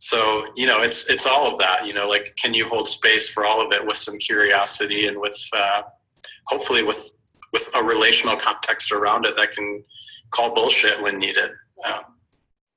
[0.00, 3.28] so you know it's it's all of that you know like can you hold space
[3.28, 5.82] for all of it with some curiosity and with uh,
[6.46, 7.12] hopefully with
[7.52, 9.82] with a relational context around it that can
[10.30, 11.50] call bullshit when needed.
[11.84, 12.02] Um,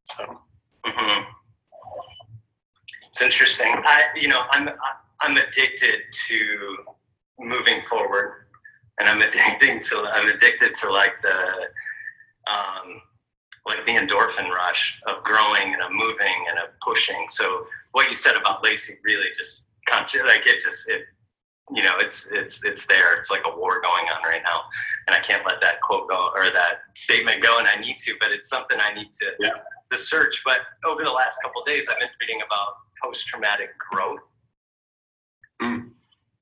[0.06, 0.26] so
[0.86, 1.22] hmm
[3.08, 3.74] It's interesting.
[3.86, 4.70] I, you know, I'm
[5.22, 6.78] I'm addicted to
[7.40, 8.48] moving forward,
[9.00, 11.38] and I'm addicted to I'm addicted to like the
[12.52, 13.02] um,
[13.66, 17.26] like the endorphin rush of growing and of moving and of pushing.
[17.30, 21.02] So what you said about Lacey really just like it just it
[21.74, 24.62] you know it's it's it's there it's like a war going on right now
[25.08, 28.14] and i can't let that quote go or that statement go and i need to
[28.20, 29.52] but it's something i need to Yeah.
[29.92, 32.74] to search but over the last couple of days i've been reading about
[33.04, 34.20] post-traumatic growth
[35.62, 35.92] Mm.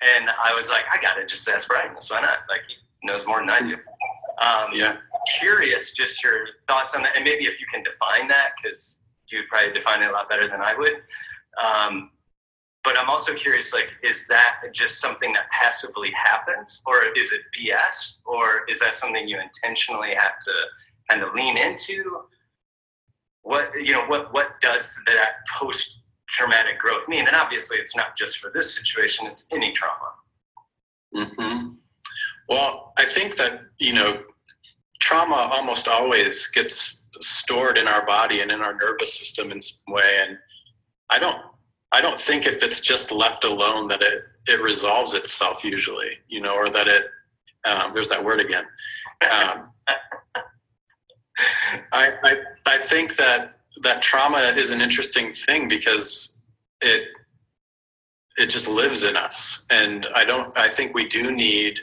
[0.01, 2.75] and i was like i gotta just ask brian this why not like he
[3.07, 3.75] knows more than i do
[4.41, 4.97] um, yeah,
[5.39, 8.97] curious just your thoughts on that and maybe if you can define that because
[9.30, 10.93] you would probably define it a lot better than i would.
[11.63, 12.12] Um,
[12.84, 17.41] but i'm also curious like is that just something that passively happens or is it
[17.56, 20.51] bs or is that something you intentionally have to
[21.12, 22.21] kind of lean into?
[23.43, 25.89] What you know what what does that post
[26.30, 27.27] traumatic growth mean?
[27.27, 30.12] And obviously it's not just for this situation it's any trauma.
[31.13, 31.69] Hmm
[32.49, 34.21] Well, I think that you know,
[35.01, 39.93] trauma almost always gets stored in our body and in our nervous system in some
[39.93, 40.19] way.
[40.21, 40.38] And
[41.10, 41.41] I don't,
[41.91, 46.41] I don't think if it's just left alone that it, it resolves itself usually, you
[46.41, 47.06] know, or that it,
[47.65, 48.65] um, there's that word again.
[49.23, 49.73] Um,
[51.91, 52.36] I, I,
[52.67, 56.36] I think that that trauma is an interesting thing because
[56.82, 57.08] it
[58.38, 61.80] it just lives in us and i don't i think we do need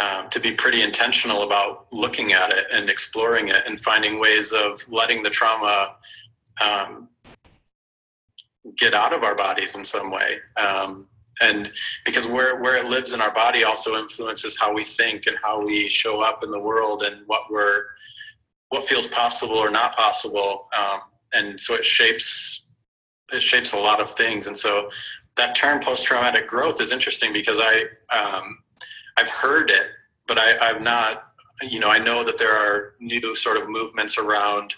[0.00, 4.52] um, to be pretty intentional about looking at it and exploring it and finding ways
[4.52, 5.96] of letting the trauma
[6.60, 7.08] um,
[8.78, 10.38] get out of our bodies in some way.
[10.56, 11.06] Um,
[11.42, 11.70] and
[12.04, 15.62] because where, where it lives in our body also influences how we think and how
[15.64, 17.84] we show up in the world and what we're
[18.68, 20.68] what feels possible or not possible.
[20.78, 21.00] Um,
[21.32, 22.66] and so it shapes
[23.32, 24.46] it shapes a lot of things.
[24.46, 24.88] And so
[25.36, 27.84] that term post-traumatic growth is interesting because i
[28.16, 28.58] um,
[29.16, 29.88] i've heard it
[30.26, 31.24] but I, i've not
[31.62, 34.74] you know i know that there are new sort of movements around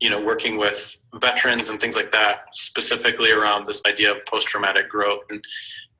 [0.00, 4.88] you know working with veterans and things like that specifically around this idea of post-traumatic
[4.88, 5.20] growth.
[5.28, 5.44] And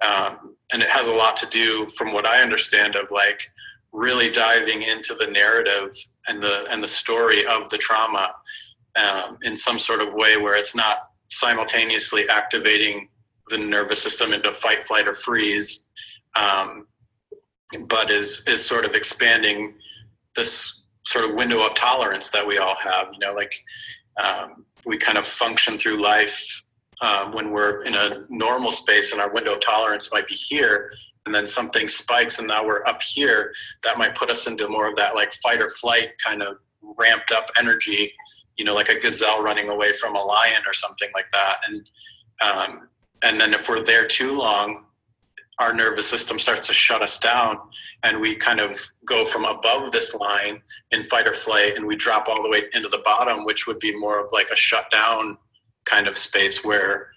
[0.03, 3.51] um, and it has a lot to do from what i understand of like
[3.93, 5.95] really diving into the narrative
[6.29, 8.33] and the and the story of the trauma
[8.97, 13.09] um, in some sort of way where it's not simultaneously activating
[13.49, 15.87] the nervous system into fight, flight, or freeze,
[16.37, 16.87] um,
[17.87, 19.75] but is is sort of expanding
[20.37, 23.09] this sort of window of tolerance that we all have.
[23.13, 23.55] You know, like
[24.23, 26.63] um, we kind of function through life
[27.01, 30.91] um, when we're in a normal space, and our window of tolerance might be here,
[31.27, 33.53] and then something spikes, and now we're up here.
[33.83, 36.59] That might put us into more of that like fight or flight kind of
[36.97, 38.13] ramped up energy
[38.61, 41.57] you know, like a gazelle running away from a lion or something like that.
[41.67, 41.89] And
[42.43, 42.89] um,
[43.23, 44.85] and then if we're there too long,
[45.61, 47.59] our nervous system starts to shut us down,
[48.03, 51.95] and we kind of go from above this line in fight or flight, and we
[51.95, 55.37] drop all the way into the bottom, which would be more of like a shutdown
[55.85, 57.11] kind of space where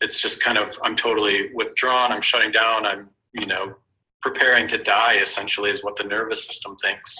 [0.00, 3.74] it's just kind of I'm totally withdrawn, I'm shutting down, I'm you know
[4.20, 7.16] preparing to die essentially is what the nervous system thinks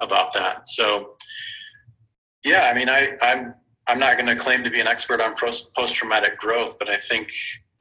[0.00, 0.68] about that.
[0.68, 1.16] So
[2.44, 3.54] yeah, I mean, I, I'm
[3.86, 6.96] I'm not going to claim to be an expert on post traumatic growth, but I
[6.96, 7.30] think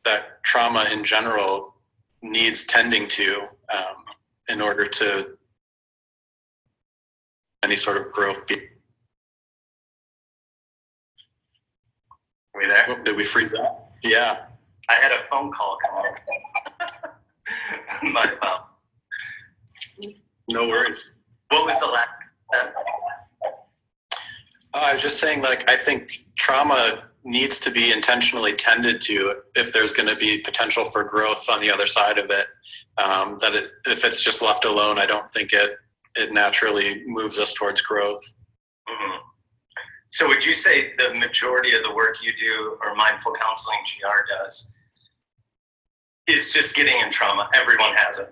[0.04, 1.77] that trauma in general
[2.32, 3.42] needs tending to
[3.74, 4.04] um,
[4.50, 5.38] in order to
[7.64, 8.50] any sort of growth.
[8.50, 8.58] Are
[12.56, 13.02] we there?
[13.04, 13.92] Did we freeze up?
[14.04, 14.48] Yeah.
[14.90, 16.06] I had a phone call come
[18.04, 18.14] in.
[18.14, 18.62] My fault.
[20.50, 21.10] No worries.
[21.50, 22.10] What was the last?
[24.78, 29.42] Uh, I was just saying, like, I think trauma needs to be intentionally tended to
[29.56, 32.46] if there's going to be potential for growth on the other side of it.
[33.00, 35.72] Um, that it, if it's just left alone, I don't think it
[36.16, 38.22] it naturally moves us towards growth.
[38.88, 39.18] Mm-hmm.
[40.10, 44.44] So, would you say the majority of the work you do, or mindful counseling GR
[44.44, 44.68] does,
[46.28, 47.50] is just getting in trauma?
[47.56, 48.32] Everyone has it.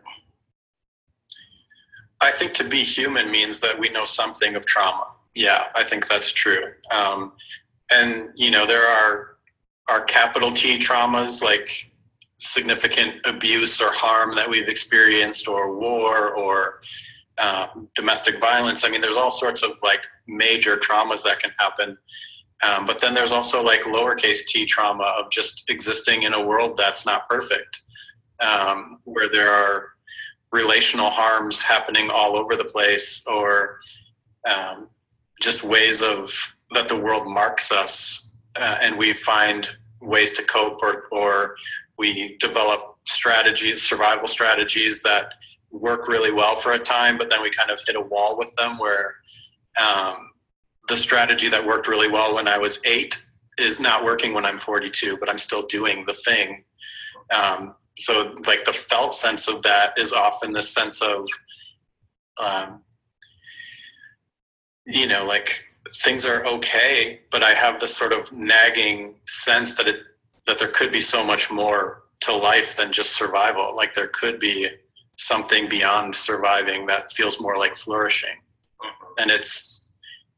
[2.21, 5.07] I think to be human means that we know something of trauma.
[5.35, 6.71] Yeah, I think that's true.
[6.91, 7.33] Um,
[7.91, 9.37] and you know, there are
[9.87, 11.91] are capital T traumas like
[12.37, 16.81] significant abuse or harm that we've experienced, or war, or
[17.37, 18.83] uh, domestic violence.
[18.83, 21.97] I mean, there's all sorts of like major traumas that can happen.
[22.63, 26.77] Um, but then there's also like lowercase t trauma of just existing in a world
[26.77, 27.81] that's not perfect,
[28.39, 29.89] um, where there are
[30.53, 33.79] relational harms happening all over the place, or
[34.49, 34.87] um,
[35.45, 36.31] just ways of
[36.71, 39.69] that the world marks us uh, and we find
[40.01, 41.55] ways to cope or, or
[41.97, 45.33] we develop strategies survival strategies that
[45.71, 48.53] work really well for a time but then we kind of hit a wall with
[48.55, 49.15] them where
[49.79, 50.31] um,
[50.89, 53.23] the strategy that worked really well when i was eight
[53.59, 56.63] is not working when i'm 42 but i'm still doing the thing.
[57.33, 61.27] Um, so like the felt sense of that is often the sense of
[62.37, 62.81] um,
[64.85, 65.59] you know, like
[66.03, 69.97] things are okay, but I have this sort of nagging sense that it
[70.45, 73.75] that there could be so much more to life than just survival.
[73.75, 74.69] Like there could be
[75.17, 78.37] something beyond surviving that feels more like flourishing.
[78.81, 79.21] Mm-hmm.
[79.21, 79.89] And it's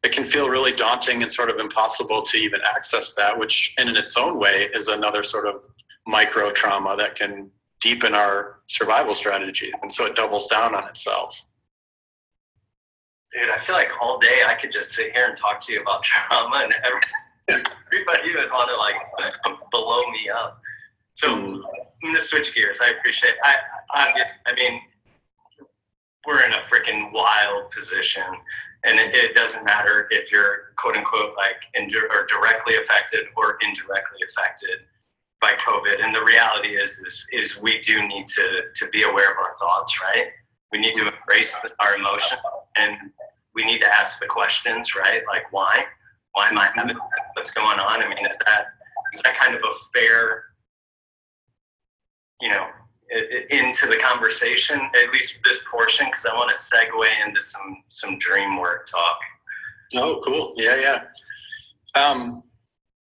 [0.04, 3.90] it can feel really daunting and sort of impossible to even access that, which in
[3.90, 5.66] its own way is another sort of
[6.06, 7.50] micro trauma that can
[7.82, 9.72] deepen our survival strategy.
[9.82, 11.46] And so it doubles down on itself.
[13.34, 15.82] Dude, I feel like all day I could just sit here and talk to you
[15.82, 18.96] about trauma and every, everybody would want to like
[19.72, 20.62] blow me up.
[21.14, 21.62] So I'm
[22.04, 22.80] gonna switch gears.
[22.82, 23.34] I appreciate.
[23.44, 23.56] I,
[23.92, 24.80] I I mean,
[26.28, 28.24] we're in a freaking wild position.
[28.84, 33.58] and it, it doesn't matter if you're quote unquote like indir- or directly affected or
[33.62, 34.80] indirectly affected
[35.42, 36.04] by COVID.
[36.04, 39.54] And the reality is, is, is we do need to, to be aware of our
[39.60, 40.28] thoughts, right?
[40.72, 42.38] We need to embrace our emotion
[42.76, 42.98] and
[43.56, 45.22] we need to ask the questions, right?
[45.28, 45.84] Like, why?
[46.34, 46.98] Why am I having
[47.34, 48.04] what's going on?
[48.04, 48.66] I mean, is that,
[49.14, 50.44] is that kind of a fair,
[52.42, 52.68] you know,
[53.50, 58.20] into the conversation, at least this portion, because I want to segue into some, some
[58.20, 59.18] dream work talk.
[59.96, 60.54] Oh, cool.
[60.58, 61.04] Yeah, yeah.
[61.96, 62.44] Um,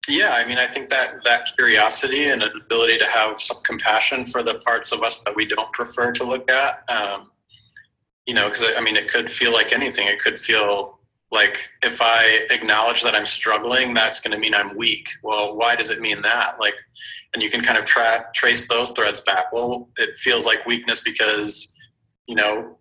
[0.10, 4.26] yeah, I mean, I think that that curiosity and an ability to have some compassion
[4.26, 7.32] for the parts of us that we don't prefer to look at, um,
[8.28, 10.08] you know, because I mean, it could feel like anything.
[10.08, 11.00] It could feel
[11.32, 15.10] like if I acknowledge that I'm struggling, that's going to mean I'm weak.
[15.24, 16.60] Well, why does it mean that?
[16.60, 16.76] Like,
[17.34, 19.52] and you can kind of tra- trace those threads back.
[19.52, 21.74] Well, it feels like weakness because,
[22.28, 22.78] you know,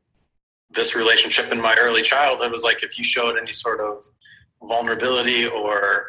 [0.70, 4.04] this relationship in my early childhood was like if you showed any sort of
[4.68, 6.06] vulnerability or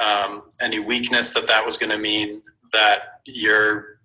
[0.00, 3.98] um, any weakness that that was going to mean that you're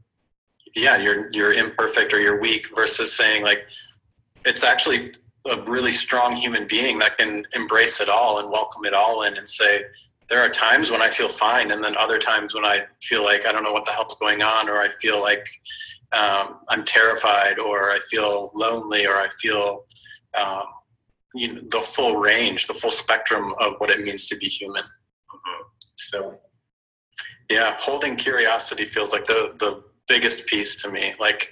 [0.76, 3.68] yeah you're you're imperfect or you're weak versus saying like
[4.46, 5.14] it's actually
[5.50, 9.38] a really strong human being that can embrace it all and welcome it all in
[9.38, 9.84] and say
[10.30, 13.46] there are times when I feel fine and then other times when I feel like
[13.46, 15.46] I don't know what the hell's going on or I feel like
[16.14, 19.86] um, I'm terrified or I feel lonely or I feel
[20.34, 20.64] um,
[21.34, 24.84] you know, the full range, the full spectrum of what it means to be human.
[25.96, 26.40] So,
[27.50, 31.14] yeah, holding curiosity feels like the the biggest piece to me.
[31.20, 31.52] Like,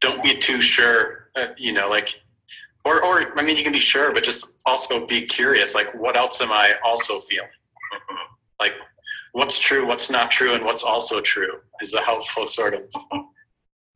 [0.00, 1.19] don't be too sure.
[1.36, 2.20] Uh, you know, like,
[2.84, 5.74] or or I mean, you can be sure, but just also be curious.
[5.74, 7.48] Like, what else am I also feeling?
[8.60, 8.74] Like,
[9.32, 12.82] what's true, what's not true, and what's also true is a helpful sort of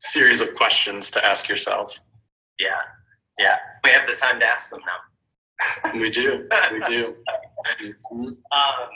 [0.01, 2.01] series of questions to ask yourself.
[2.59, 2.81] Yeah,
[3.39, 5.93] yeah, we have the time to ask them now.
[6.01, 7.15] we do, we do.
[7.83, 8.29] Mm-hmm.
[8.55, 8.89] Um,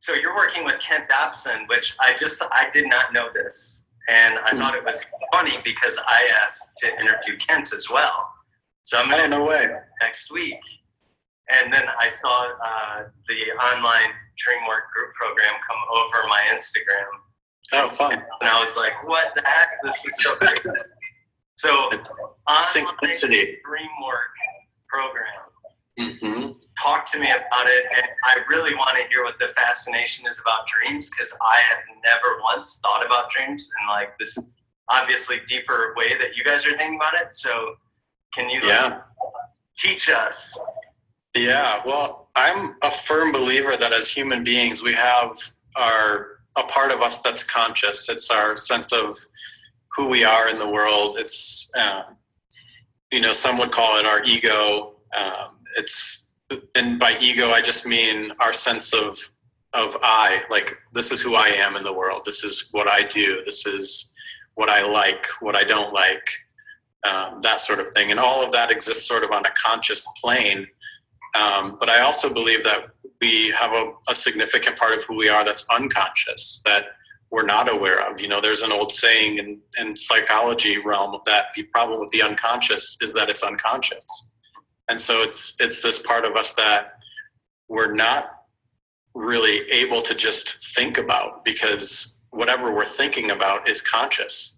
[0.00, 4.38] so you're working with Kent Dobson, which I just I did not know this, and
[4.38, 8.28] I thought it was funny because I asked to interview Kent as well.
[8.82, 9.68] So I'm gonna oh, no way
[10.02, 10.58] next week,
[11.50, 17.06] and then I saw uh, the online DreamWork group program come over my Instagram.
[17.74, 18.14] Oh, fun!
[18.14, 19.68] And I was like, "What the heck?
[19.84, 20.60] This is so great!"
[21.56, 21.90] so,
[22.48, 24.32] synchronicity DreamWork
[24.88, 25.48] program.
[25.98, 27.84] Mm-hmm talk to me about it.
[27.96, 31.78] And I really want to hear what the fascination is about dreams because I have
[32.04, 34.36] never once thought about dreams in like this
[34.88, 37.34] obviously deeper way that you guys are thinking about it.
[37.34, 37.74] So
[38.34, 38.84] can you yeah.
[38.84, 39.02] Like,
[39.76, 40.58] teach us?
[41.36, 45.38] Yeah, well, I'm a firm believer that as human beings, we have
[45.76, 48.08] our a part of us that's conscious.
[48.08, 49.16] It's our sense of
[49.94, 51.16] who we are in the world.
[51.16, 52.02] It's uh,
[53.12, 54.96] you know, some would call it our ego.
[55.16, 56.26] Um, it's
[56.74, 59.16] and by ego i just mean our sense of
[59.74, 62.22] of i like this is who i am in the world.
[62.24, 63.42] This is what i do.
[63.44, 64.12] This is
[64.54, 66.26] what i like what i don't like
[67.08, 68.10] um, that sort of thing.
[68.10, 70.66] And all of that exists sort of on a conscious plane.
[71.34, 72.88] Um, but i also believe that
[73.20, 76.84] we have a, a significant part of who we are that's unconscious that
[77.30, 78.22] we're not aware of.
[78.22, 82.22] You know there's an old saying in, in psychology realm that the problem with the
[82.22, 84.27] unconscious is that it's unconscious
[84.88, 86.94] and so it's it's this part of us that
[87.68, 88.38] we're not
[89.14, 94.56] really able to just think about because whatever we're thinking about is conscious.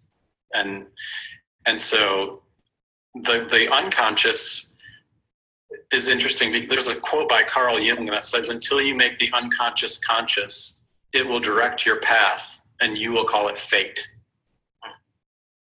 [0.55, 0.87] And
[1.67, 2.43] and so
[3.15, 4.69] the the unconscious
[5.93, 6.67] is interesting.
[6.69, 10.79] There's a quote by carl jung that says until you make the unconscious conscious
[11.13, 14.07] it will direct your path and you will call it fate.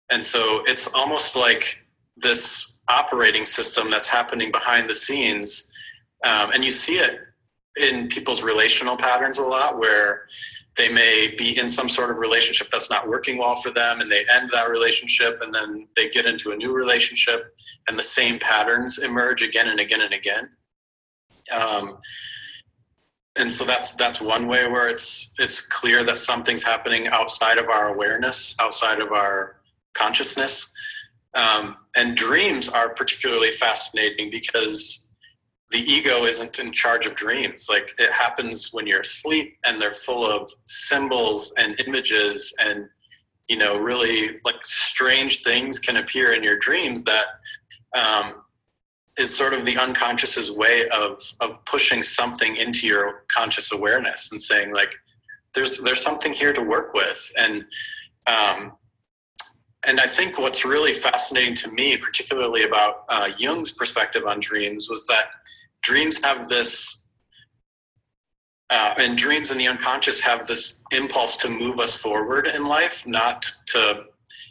[0.10, 1.82] And so it's almost like
[2.16, 5.66] this operating system that's happening behind the scenes.
[6.24, 7.20] Um, and you see it
[7.78, 10.28] in people's relational patterns a lot where
[10.78, 14.12] they may be in some sort of relationship that's not working well for them and
[14.12, 17.56] they end that relationship and then they get into a new relationship
[17.88, 20.50] and the same patterns emerge again and again and again
[21.52, 21.98] um,
[23.38, 27.70] and so that's that's one way where it's it's clear that something's happening outside of
[27.70, 29.58] our awareness outside of our
[29.94, 30.68] consciousness
[31.36, 35.06] um, and dreams are particularly fascinating because
[35.72, 37.68] the ego isn't in charge of dreams.
[37.70, 42.88] Like it happens when you're asleep and they're full of symbols and images and
[43.48, 47.26] you know really like strange things can appear in your dreams that
[47.94, 48.42] um,
[49.18, 54.42] is sort of the unconscious's way of of pushing something into your conscious awareness and
[54.42, 54.96] saying like
[55.54, 57.66] there's there's something here to work with and
[58.28, 58.72] um,
[59.86, 64.90] and I think what's really fascinating to me, particularly about uh, Jung's perspective on dreams,
[64.90, 65.28] was that
[65.84, 67.04] dreams have this,
[68.70, 73.06] uh, and dreams in the unconscious have this impulse to move us forward in life,
[73.06, 74.04] not to,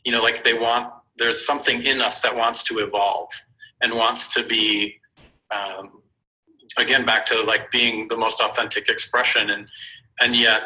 [0.04, 3.28] you know, like they want, there's something in us that wants to evolve
[3.82, 4.94] and wants to be,
[5.50, 6.02] um,
[6.78, 9.50] again, back to like being the most authentic expression.
[9.50, 9.68] And,
[10.20, 10.62] and yet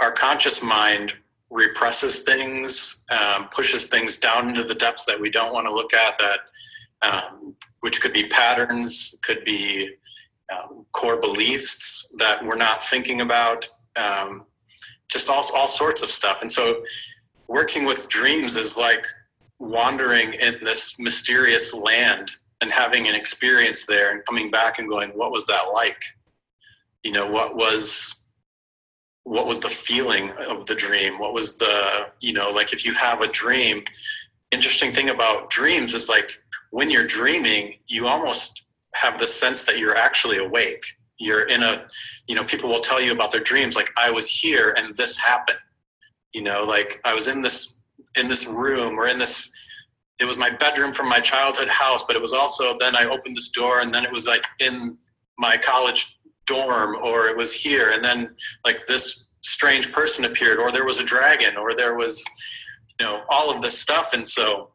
[0.00, 1.14] our conscious mind
[1.50, 5.94] represses things, um, pushes things down into the depths that we don't want to look
[5.94, 6.18] at.
[6.18, 6.40] That
[7.02, 9.90] um, which could be patterns, could be
[10.52, 14.44] um, core beliefs that we're not thinking about, um,
[15.08, 16.42] just all all sorts of stuff.
[16.42, 16.82] And so,
[17.46, 19.06] working with dreams is like
[19.58, 22.30] wandering in this mysterious land
[22.60, 26.02] and having an experience there and coming back and going, what was that like?
[27.04, 28.26] You know, what was
[29.28, 31.18] what was the feeling of the dream?
[31.18, 33.84] What was the you know like if you have a dream
[34.50, 36.30] interesting thing about dreams is like
[36.70, 38.62] when you're dreaming you almost
[38.94, 40.82] have the sense that you're actually awake.
[41.18, 41.86] You're in a
[42.26, 45.18] you know people will tell you about their dreams like i was here and this
[45.18, 45.58] happened.
[46.32, 47.80] You know like i was in this
[48.14, 49.50] in this room or in this
[50.20, 53.34] it was my bedroom from my childhood house but it was also then i opened
[53.34, 54.96] this door and then it was like in
[55.38, 56.17] my college
[56.48, 57.90] dorm or it was here.
[57.90, 58.34] And then
[58.64, 62.24] like this strange person appeared or there was a dragon or there was
[62.98, 64.12] you know all of this stuff.
[64.12, 64.70] And so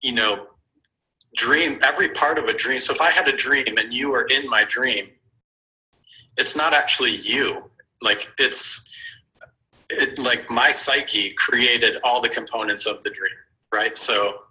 [0.00, 0.46] you know
[1.36, 2.80] dream every part of a dream.
[2.80, 5.08] So if i had a dream and you were in my dream
[6.38, 7.70] it's not actually you.
[8.00, 8.88] Like it's
[9.90, 13.36] it, like my psyche created all the components of the dream
[13.72, 13.96] right?
[13.96, 14.42] So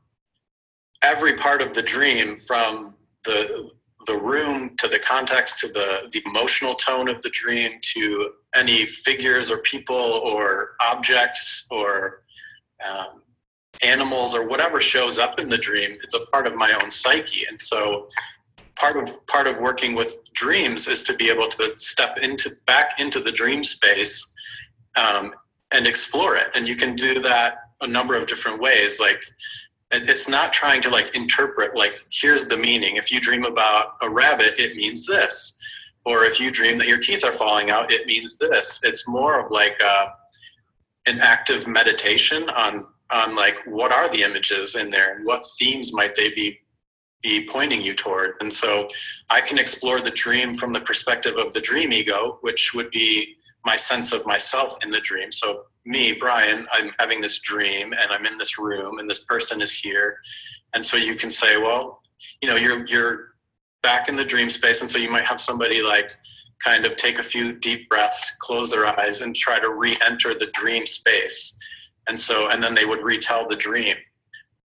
[1.04, 3.72] every part of the dream from the
[4.06, 8.86] the room to the context to the the emotional tone of the dream to any
[8.86, 12.24] figures or people or objects or
[12.88, 13.22] um,
[13.84, 17.46] animals or whatever shows up in the dream it's a part of my own psyche.
[17.50, 18.08] And so
[18.76, 23.00] part of part of working with dreams is to be able to step into back
[23.00, 24.26] into the dream space
[24.96, 25.34] um,
[25.72, 26.48] and explore it.
[26.56, 29.22] And you can do that a number of different ways like
[29.92, 32.96] it's not trying to like interpret like here's the meaning.
[32.96, 35.58] If you dream about a rabbit it means this.
[36.04, 38.80] Or if you dream that your teeth are falling out it means this.
[38.84, 40.12] It's more of like a, uh,
[41.08, 45.94] an active meditation on on like what are the images in there and what themes
[45.94, 46.60] might they be
[47.22, 48.36] be pointing you toward.
[48.42, 48.88] And so
[49.30, 53.36] i can explore the dream from the perspective of the dream ego which would be
[53.66, 55.32] my sense of myself in the dream.
[55.32, 59.62] So me, Brian, I'm having this dream and I'm in this room and this person
[59.62, 60.18] is here.
[60.74, 62.02] And so you can say, well,
[62.42, 63.32] you know, you're you're
[63.82, 64.82] back in the dream space.
[64.82, 66.16] And so you might have somebody like
[66.64, 70.48] kind of take a few deep breaths, close their eyes, and try to re-enter the
[70.54, 71.56] dream space.
[72.08, 73.96] And so, and then they would retell the dream.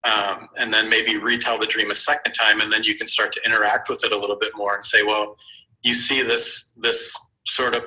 [0.03, 3.33] Um, and then maybe retell the dream a second time, and then you can start
[3.33, 5.35] to interact with it a little bit more and say, well,
[5.81, 7.13] you see this this
[7.45, 7.83] sort of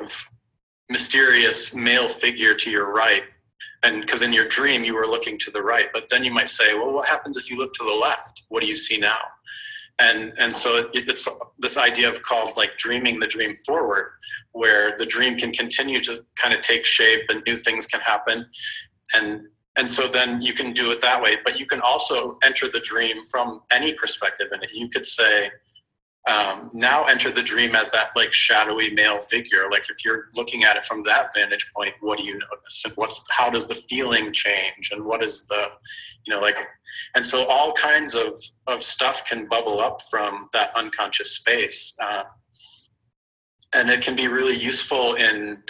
[0.93, 3.25] mysterious male figure to your right
[3.83, 6.49] and because in your dream you were looking to the right but then you might
[6.49, 8.43] say well what happens if you look to the left?
[8.49, 9.19] What do you see now?
[9.99, 11.27] And and so it, it's
[11.59, 14.13] this idea of called like dreaming the dream forward
[14.53, 18.47] where the dream can continue to kind of take shape and new things can happen.
[19.15, 22.69] And and so then you can do it that way but you can also enter
[22.69, 24.71] the dream from any perspective in it.
[24.73, 25.51] You could say
[26.29, 29.69] um, now enter the dream as that like shadowy male figure.
[29.71, 32.83] Like if you're looking at it from that vantage point what do you notice?
[32.85, 34.91] And what's how does the feeling change?
[34.93, 35.67] And what is the
[36.27, 36.59] you know like
[37.17, 42.23] and so all kinds of of stuff can bubble up from that unconscious space uh,
[43.75, 45.63] and it can be really useful in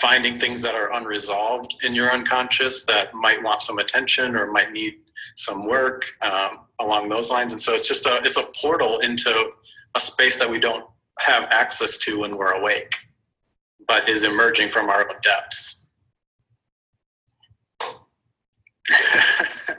[0.00, 4.72] finding things that are unresolved in your unconscious that might want some attention or might
[4.72, 4.94] need
[5.36, 7.52] some work um, along those lines.
[7.52, 9.50] And so it's just a it's a portal into
[9.94, 10.84] a space that we don't
[11.20, 12.94] have access to when we're awake,
[13.86, 15.82] but is emerging from our own depths.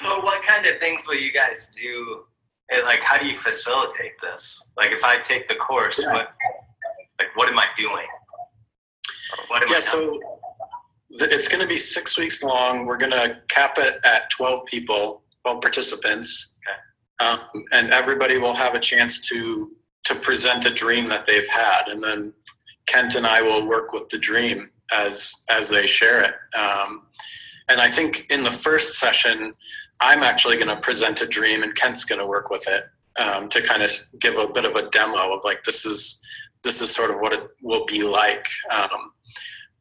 [0.00, 2.24] so what kind of things will you guys do
[2.70, 6.12] and like how do you facilitate this like if i take the course yeah.
[6.12, 6.34] what
[7.18, 8.06] like what am i doing
[9.70, 10.20] yeah so
[11.10, 12.86] it's going to be six weeks long.
[12.86, 16.54] We're going to cap it at 12 people, 12 participants.
[17.20, 17.40] Um,
[17.72, 19.72] and everybody will have a chance to
[20.04, 22.32] to present a dream that they've had, and then
[22.86, 26.34] Kent and I will work with the dream as as they share it.
[26.56, 27.06] Um,
[27.68, 29.52] and I think in the first session,
[30.00, 32.84] I'm actually going to present a dream, and Kent's going to work with it
[33.20, 33.90] um, to kind of
[34.20, 36.20] give a bit of a demo of like this is
[36.62, 38.46] this is sort of what it will be like.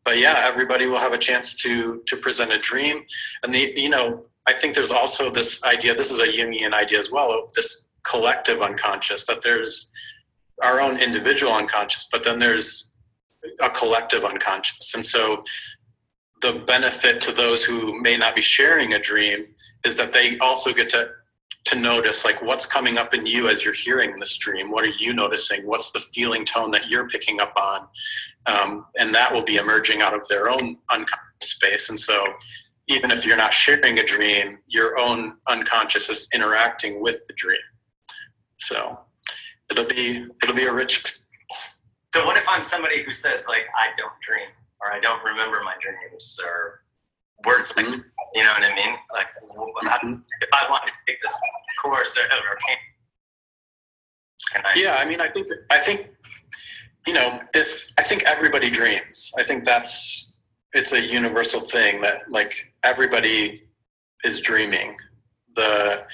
[0.08, 3.04] But yeah, everybody will have a chance to to present a dream,
[3.44, 5.94] and the you know I think there's also this idea.
[5.96, 9.92] This is a Jungian idea as well of this collective unconscious that there's
[10.64, 12.90] our own individual unconscious, but then there's
[13.60, 15.44] a collective unconscious, and so
[16.42, 19.48] the benefit to those who may not be sharing a dream
[19.84, 21.10] is that they also get to
[21.68, 24.72] to notice like what's coming up in you as you're hearing the stream?
[24.72, 25.66] What are you noticing?
[25.66, 27.88] What's the feeling tone that you're picking up on?
[28.46, 31.90] Um, and that will be emerging out of their own unconscious space.
[31.90, 32.26] And so
[32.88, 37.60] even if you're not sharing a dream your own unconscious is interacting with the dream.
[38.60, 39.00] So
[39.70, 41.68] it'll be it'll be a rich experience.
[42.14, 44.50] So what if I'm somebody who says like I don't dream
[44.82, 46.82] or I don't remember my dreams or
[47.46, 48.04] Mhm.
[48.34, 48.96] you know what I mean?
[49.12, 49.28] Like
[50.04, 50.24] Mhm.
[50.42, 51.34] if I wanted to take this
[51.82, 52.78] course or, can,
[54.52, 54.74] can I?
[54.76, 56.10] yeah i mean i think i think
[57.06, 60.34] you know if i think everybody dreams i think that's
[60.74, 63.64] it's a universal thing that like everybody
[64.24, 64.98] is dreaming
[65.56, 66.06] the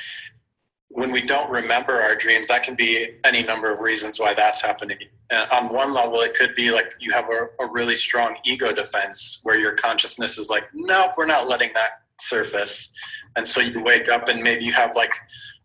[0.93, 4.61] when we don't remember our dreams that can be any number of reasons why that's
[4.61, 4.97] happening.
[5.31, 8.71] Uh, on one level it could be like you have a, a really strong ego
[8.71, 12.91] defense where your consciousness is like nope we're not letting that surface.
[13.35, 15.15] And so you wake up and maybe you have like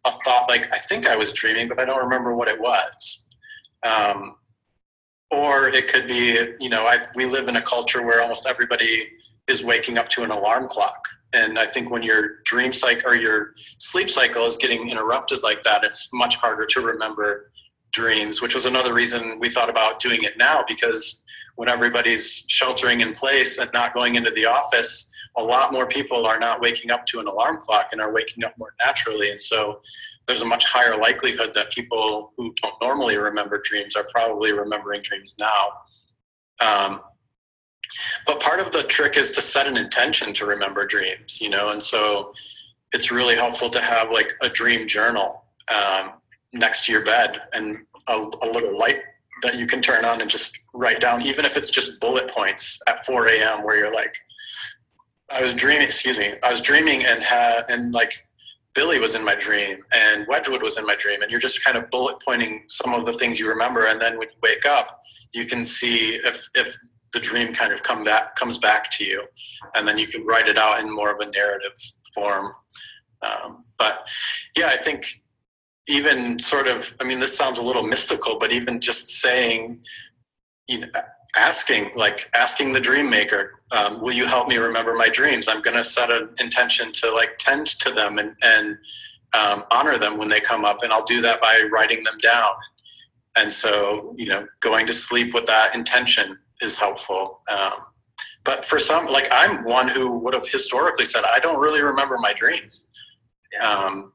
[0.06, 3.24] a thought like i think i was dreaming but i don't remember what it was.
[3.82, 4.36] Um,
[5.30, 9.10] or it could be you know i we live in a culture where almost everybody
[9.46, 13.14] is waking up to an alarm clock and i think when your dream cycle or
[13.14, 17.50] your sleep cycle is getting interrupted like that it's much harder to remember
[17.92, 21.22] dreams which was another reason we thought about doing it now because
[21.56, 25.08] when everybody's sheltering in place and not going into the office
[25.38, 28.44] a lot more people are not waking up to an alarm clock and are waking
[28.44, 29.30] up more naturally.
[29.30, 29.80] And so
[30.26, 35.00] there's a much higher likelihood that people who don't normally remember dreams are probably remembering
[35.02, 35.68] dreams now.
[36.60, 37.00] Um,
[38.26, 41.70] but part of the trick is to set an intention to remember dreams you know
[41.70, 42.32] and so
[42.92, 46.12] it's really helpful to have like a dream journal um,
[46.52, 47.78] next to your bed and
[48.08, 49.00] a, a little light
[49.42, 52.78] that you can turn on and just write down even if it's just bullet points
[52.86, 54.14] at 4 a.m where you're like
[55.30, 55.86] I was dreaming.
[55.86, 56.34] Excuse me.
[56.42, 58.24] I was dreaming and had and like
[58.74, 61.76] Billy was in my dream and Wedgwood was in my dream, and you're just kind
[61.76, 65.00] of bullet pointing some of the things you remember, and then when you wake up,
[65.32, 66.76] you can see if if
[67.12, 69.24] the dream kind of come back comes back to you,
[69.74, 71.72] and then you can write it out in more of a narrative
[72.14, 72.52] form.
[73.22, 74.06] Um, but
[74.56, 75.22] yeah, I think
[75.86, 76.94] even sort of.
[77.00, 79.80] I mean, this sounds a little mystical, but even just saying,
[80.68, 80.88] you know
[81.36, 85.60] asking like asking the dream maker um, will you help me remember my dreams i'm
[85.60, 88.76] going to set an intention to like tend to them and and
[89.34, 92.52] um, honor them when they come up and i'll do that by writing them down
[93.36, 97.72] and so you know going to sleep with that intention is helpful um,
[98.44, 102.16] but for some like i'm one who would have historically said i don't really remember
[102.18, 102.86] my dreams
[103.60, 104.12] um,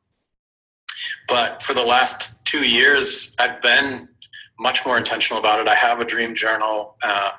[1.28, 4.08] but for the last two years i've been
[4.60, 5.68] much more intentional about it.
[5.68, 6.96] I have a dream journal.
[7.04, 7.32] Uh,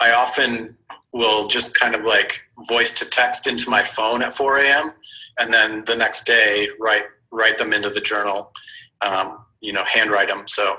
[0.00, 0.76] I often
[1.12, 4.92] will just kind of like voice to text into my phone at 4 a.m.
[5.38, 8.52] and then the next day write write them into the journal.
[9.00, 10.46] Um, you know, handwrite them.
[10.46, 10.76] So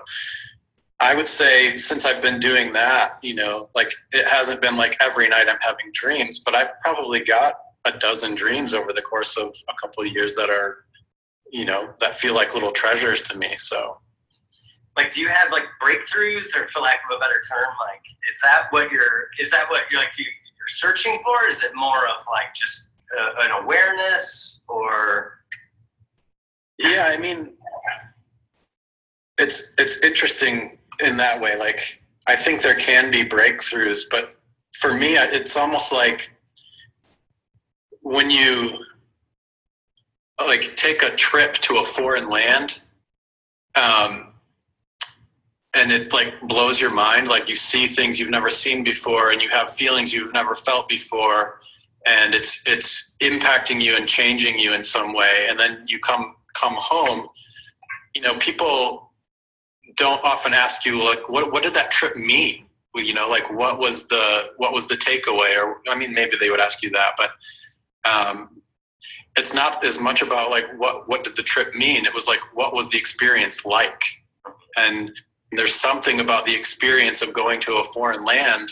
[1.02, 4.98] I would say since I've been doing that, you know, like it hasn't been like
[5.00, 9.38] every night I'm having dreams, but I've probably got a dozen dreams over the course
[9.38, 10.84] of a couple of years that are,
[11.52, 13.56] you know, that feel like little treasures to me.
[13.58, 13.98] So
[14.98, 18.38] Like, do you have like breakthroughs, or for lack of a better term, like is
[18.44, 21.50] that what you're is that what you're like you, you're searching for?
[21.50, 25.40] Is it more of like just uh, an awareness, or
[26.78, 27.54] Yeah, I mean,
[29.38, 31.58] it's it's interesting in that way.
[31.58, 34.36] Like, I think there can be breakthroughs, but
[34.80, 36.32] for me, it's almost like
[38.02, 38.78] when you
[40.48, 42.82] like take a trip to a foreign land,
[43.76, 44.34] um,
[45.74, 47.28] and it like blows your mind.
[47.28, 50.88] Like you see things you've never seen before, and you have feelings you've never felt
[50.88, 51.60] before,
[52.06, 55.48] and it's it's impacting you and changing you in some way.
[55.50, 57.28] And then you come come home,
[58.16, 59.09] you know, people
[60.00, 62.66] don't often ask you like, what what did that trip mean?
[62.96, 65.56] You know, like what was the what was the takeaway?
[65.58, 67.32] Or I mean, maybe they would ask you that, but
[68.10, 68.62] um,
[69.36, 72.06] it's not as much about like what what did the trip mean.
[72.06, 74.02] It was like what was the experience like,
[74.78, 75.12] and
[75.52, 78.72] there's something about the experience of going to a foreign land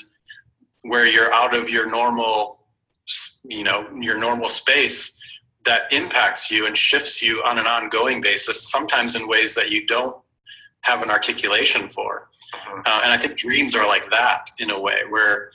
[0.84, 2.60] where you're out of your normal
[3.44, 5.14] you know your normal space
[5.66, 9.86] that impacts you and shifts you on an ongoing basis sometimes in ways that you
[9.86, 10.18] don't
[10.82, 12.30] have an articulation for.
[12.86, 15.52] Uh, and i think dreams are like that in a way where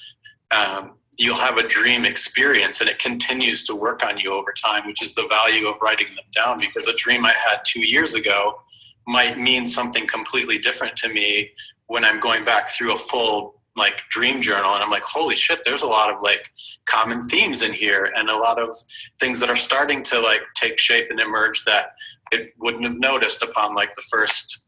[0.50, 4.86] um, you'll have a dream experience and it continues to work on you over time,
[4.86, 8.14] which is the value of writing them down because a dream I had two years
[8.14, 8.60] ago
[9.06, 11.50] might mean something completely different to me
[11.86, 15.60] when I'm going back through a full like dream journal and I'm like, holy shit,
[15.64, 16.50] there's a lot of like
[16.86, 18.76] common themes in here and a lot of
[19.18, 21.92] things that are starting to like take shape and emerge that
[22.32, 24.61] it wouldn't have noticed upon like the first,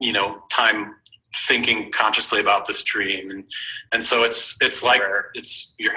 [0.00, 0.94] you know, time
[1.46, 3.30] thinking consciously about this dream.
[3.30, 3.44] And
[3.92, 5.02] and so it's it's like
[5.34, 5.94] it's you're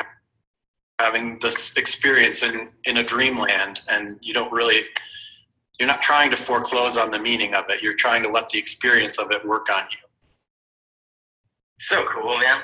[0.99, 4.83] having this experience in in a dreamland and you don't really
[5.79, 7.81] you're not trying to foreclose on the meaning of it.
[7.81, 9.97] You're trying to let the experience of it work on you.
[11.79, 12.61] So cool, man.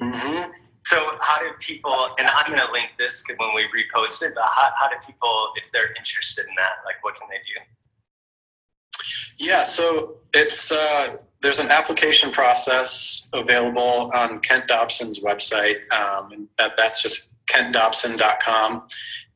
[0.00, 0.50] Mm-hmm.
[0.86, 4.44] So how do people, and I'm going to link this when we repost it, but
[4.44, 7.60] how, how do people, if they're interested in that, like what can they do?
[9.38, 16.48] Yeah, so it's, uh, there's an application process available on Kent Dobson's website, um, and
[16.58, 18.86] that, that's just kentdobson.com.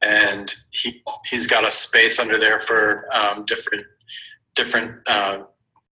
[0.02, 3.86] And he, he's got a space under there for um, different,
[4.56, 5.44] different uh,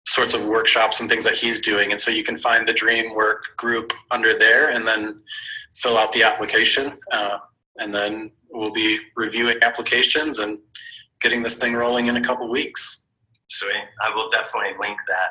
[0.07, 1.93] sorts of workshops and things that he's doing.
[1.93, 5.23] And so you can find the Dream Work group under there and then
[5.75, 6.99] fill out the application.
[7.13, 7.39] Uh,
[7.77, 10.59] and then we'll be reviewing applications and
[11.21, 13.05] getting this thing rolling in a couple weeks.
[13.51, 13.85] Sweet.
[14.01, 15.31] I will definitely link that.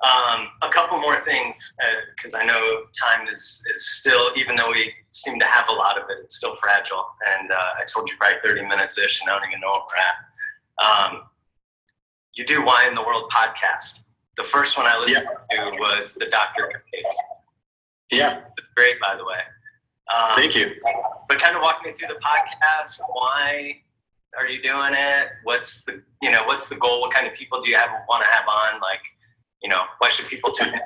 [0.00, 1.74] Um, a couple more things,
[2.16, 5.72] because uh, I know time is, is still, even though we seem to have a
[5.72, 7.04] lot of it, it's still fragile.
[7.38, 9.82] And uh, I told you probably 30 minutes ish, and I don't even know where
[9.90, 11.14] we're at.
[11.14, 11.22] Um,
[12.34, 13.98] you do Why in the World podcast.
[14.36, 15.64] The first one I listened yeah.
[15.64, 16.68] to was the Dr.
[16.94, 17.16] case.
[18.10, 18.40] Yeah.
[18.76, 19.40] Great, by the way.
[20.16, 20.76] Um, Thank you.
[21.28, 23.00] But kind of walk me through the podcast.
[23.12, 23.82] Why
[24.36, 25.28] are you doing it?
[25.44, 27.00] What's the you know what's the goal?
[27.00, 28.80] What kind of people do you have want to have on?
[28.80, 29.00] Like,
[29.62, 30.80] you know, why should people tune in?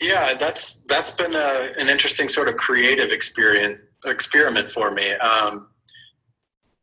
[0.00, 5.12] Yeah, that's that's been a, an interesting sort of creative experience experiment for me.
[5.12, 5.68] Um,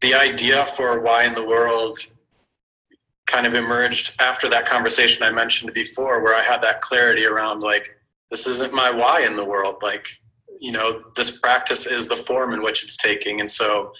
[0.01, 1.99] the idea for why in the world
[3.25, 7.61] kind of emerged after that conversation I mentioned before, where I had that clarity around
[7.61, 7.97] like,
[8.29, 9.77] this isn't my why in the world.
[9.81, 10.07] Like,
[10.59, 13.39] you know, this practice is the form in which it's taking.
[13.39, 13.91] And so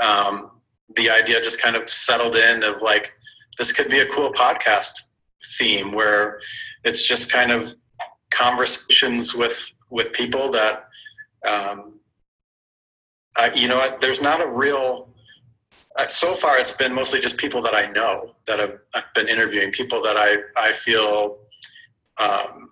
[0.00, 0.50] um,
[0.96, 3.12] the idea just kind of settled in of like,
[3.58, 4.92] this could be a cool podcast
[5.58, 6.40] theme where
[6.84, 7.74] it's just kind of
[8.30, 10.88] conversations with with people that
[11.46, 12.00] um,
[13.36, 15.08] I, you know there's not a real
[15.98, 19.28] uh, so far it's been mostly just people that I know that have I've been
[19.28, 21.38] interviewing, people that I, I feel
[22.18, 22.70] um,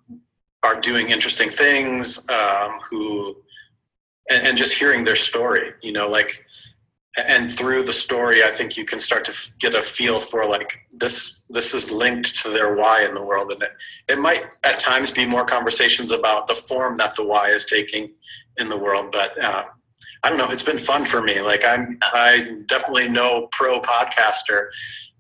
[0.62, 3.37] are doing interesting things, um, who,
[4.31, 6.45] and, and, just hearing their story, you know, like,
[7.16, 10.44] and through the story, I think you can start to f- get a feel for
[10.44, 13.52] like this, this is linked to their why in the world.
[13.52, 13.70] And it,
[14.08, 18.12] it might at times be more conversations about the form that the why is taking
[18.58, 19.64] in the world, but uh,
[20.22, 20.50] I don't know.
[20.50, 21.40] It's been fun for me.
[21.40, 24.68] Like I'm, I definitely no pro podcaster,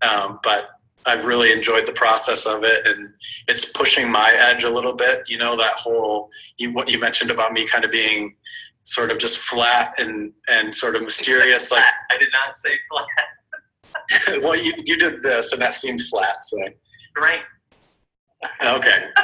[0.02, 0.70] um, but
[1.06, 3.10] I've really enjoyed the process of it, and
[3.46, 5.22] it's pushing my edge a little bit.
[5.28, 8.34] You know, that whole you, what you mentioned about me kind of being
[8.86, 11.70] sort of just flat and and sort of mysterious.
[11.70, 14.42] Like I did not say flat.
[14.42, 16.36] well, you you did this, and that seemed flat.
[16.42, 16.58] So
[17.18, 17.40] right.
[18.62, 19.08] Okay.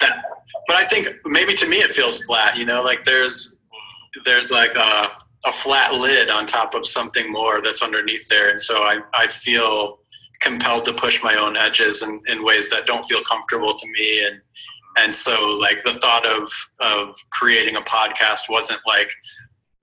[0.00, 0.22] that,
[0.66, 2.56] but I think maybe to me it feels flat.
[2.56, 3.56] You know, like there's
[4.24, 5.10] there's like a,
[5.46, 8.50] a flat lid on top of something more that's underneath there.
[8.50, 9.98] And so I, I feel
[10.40, 14.24] compelled to push my own edges in, in ways that don't feel comfortable to me.
[14.24, 14.40] And,
[14.98, 19.10] and so like the thought of, of creating a podcast wasn't like,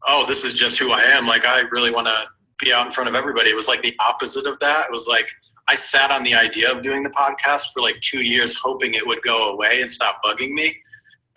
[0.08, 1.28] oh, this is just who I am.
[1.28, 2.26] Like I really want to
[2.60, 3.50] be out in front of everybody.
[3.50, 4.86] It was like the opposite of that.
[4.86, 5.30] It was like
[5.68, 9.06] I sat on the idea of doing the podcast for like two years, hoping it
[9.06, 10.78] would go away and stop bugging me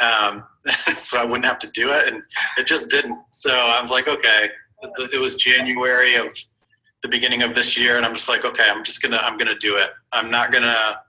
[0.01, 0.45] um,
[0.97, 2.23] so I wouldn't have to do it, and
[2.57, 3.19] it just didn't.
[3.31, 4.51] So I was like, okay,
[5.13, 6.35] it was January of
[7.03, 9.59] the beginning of this year, and I'm just like, okay, I'm just gonna, I'm gonna
[9.59, 9.91] do it.
[10.13, 11.01] I'm not gonna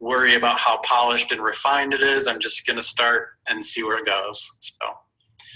[0.00, 2.26] worry about how polished and refined it is.
[2.26, 4.50] I'm just gonna start and see where it goes.
[4.60, 4.86] So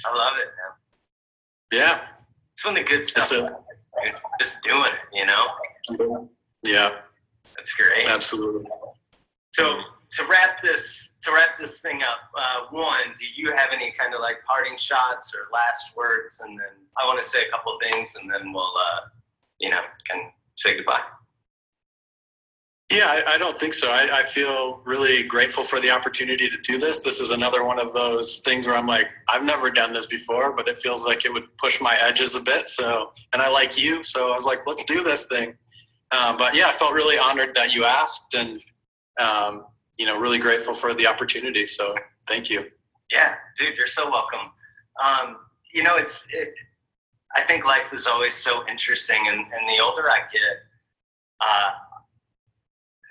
[0.07, 1.81] I love it, man.
[1.81, 2.07] Yeah,
[2.53, 3.31] it's one of the good stuff.
[3.33, 3.57] A,
[4.41, 6.29] just doing it, you know.
[6.63, 7.01] Yeah,
[7.57, 8.09] that's great.
[8.09, 8.65] Absolutely.
[9.53, 9.81] So
[10.13, 14.15] to wrap this to wrap this thing up, uh, one, do you have any kind
[14.15, 16.41] of like parting shots or last words?
[16.41, 19.01] And then I want to say a couple things, and then we'll, uh,
[19.59, 21.01] you know, can say goodbye.
[22.91, 23.91] Yeah, I, I don't think so.
[23.93, 26.99] I, I, feel really grateful for the opportunity to do this.
[26.99, 30.57] This is another one of those things where I'm like, I've never done this before,
[30.57, 32.67] but it feels like it would push my edges a bit.
[32.67, 35.55] So, and I like you, so I was like, let's do this thing.
[36.11, 38.61] Uh, but yeah, I felt really honored that you asked, and
[39.21, 39.67] um,
[39.97, 41.69] you know, really grateful for the opportunity.
[41.69, 41.95] So
[42.27, 42.65] thank you.
[43.13, 44.51] Yeah, dude, you're so welcome.
[45.01, 45.37] Um,
[45.73, 46.27] you know, it's.
[46.33, 46.53] It,
[47.37, 50.57] I think life is always so interesting, and, and the older I get,
[51.41, 51.71] uh,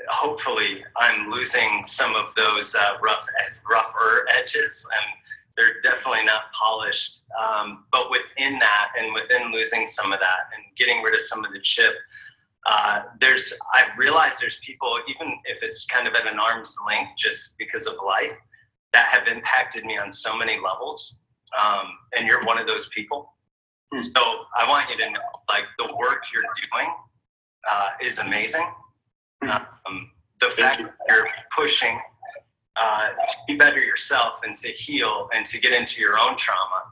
[0.10, 5.14] hopefully, I'm losing some of those uh, rough, ed- rougher edges, and
[5.56, 7.22] they're definitely not polished.
[7.40, 11.46] Um, but within that, and within losing some of that, and getting rid of some
[11.46, 11.94] of the chip,
[12.66, 17.12] uh, there's I've realized there's people, even if it's kind of at an arm's length,
[17.18, 18.38] just because of life,
[18.94, 21.16] that have impacted me on so many levels.
[21.58, 23.34] Um, and you're one of those people.
[23.94, 24.02] Hmm.
[24.02, 24.22] So
[24.58, 26.94] I want you to know, like the work you're doing
[27.70, 28.68] uh, is amazing.
[29.42, 30.12] Um,
[30.42, 32.00] the fact that you're pushing
[32.76, 36.84] uh, to be better yourself and to heal and to get into your own trauma,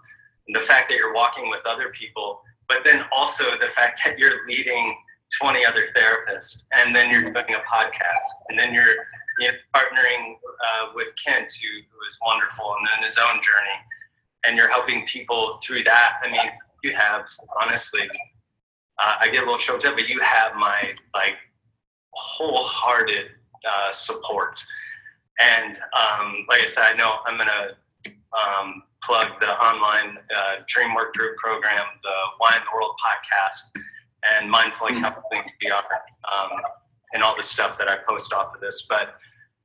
[0.48, 4.18] and the fact that you're walking with other people, but then also the fact that
[4.18, 4.96] you're leading
[5.42, 8.96] 20 other therapists, and then you're doing a podcast, and then you're
[9.40, 13.78] you know, partnering uh, with Kent, who, who is wonderful, and then his own journey,
[14.46, 16.14] and you're helping people through that.
[16.24, 16.50] I mean,
[16.84, 17.28] you have
[17.62, 18.10] honestly,
[19.00, 21.36] uh, I get a little choked up, but you have my like
[22.18, 23.28] wholehearted
[23.68, 24.64] uh, support.
[25.40, 30.96] And um, like I said, I know I'm gonna um, plug the online uh, Dream
[30.96, 33.82] Work Group program, the Why in the World podcast,
[34.34, 35.02] and Mindfully Mm.
[35.02, 36.62] Counseling GR, um,
[37.14, 38.86] and all the stuff that I post off of this.
[38.90, 39.16] But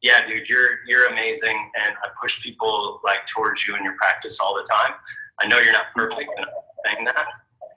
[0.03, 4.39] yeah, dude, you're you're amazing, and I push people like towards you in your practice
[4.41, 4.93] all the time.
[5.41, 6.45] I know you're not perfect in
[6.85, 7.27] saying that,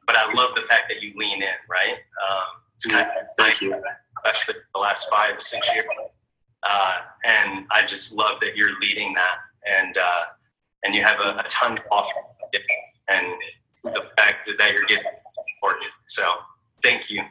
[0.06, 1.94] but I love the fact that you lean in, right?
[1.94, 3.76] Um, kind of Thank you.
[4.18, 5.86] especially the last five, six years.
[6.64, 9.38] Uh, and I just love that you're leading that,
[9.80, 10.24] and uh,
[10.84, 12.12] and you have a, a ton to offer,
[13.08, 13.34] and
[13.84, 15.04] the fact that you're getting
[15.60, 15.90] supported.
[16.08, 16.24] So
[16.82, 17.22] thank you.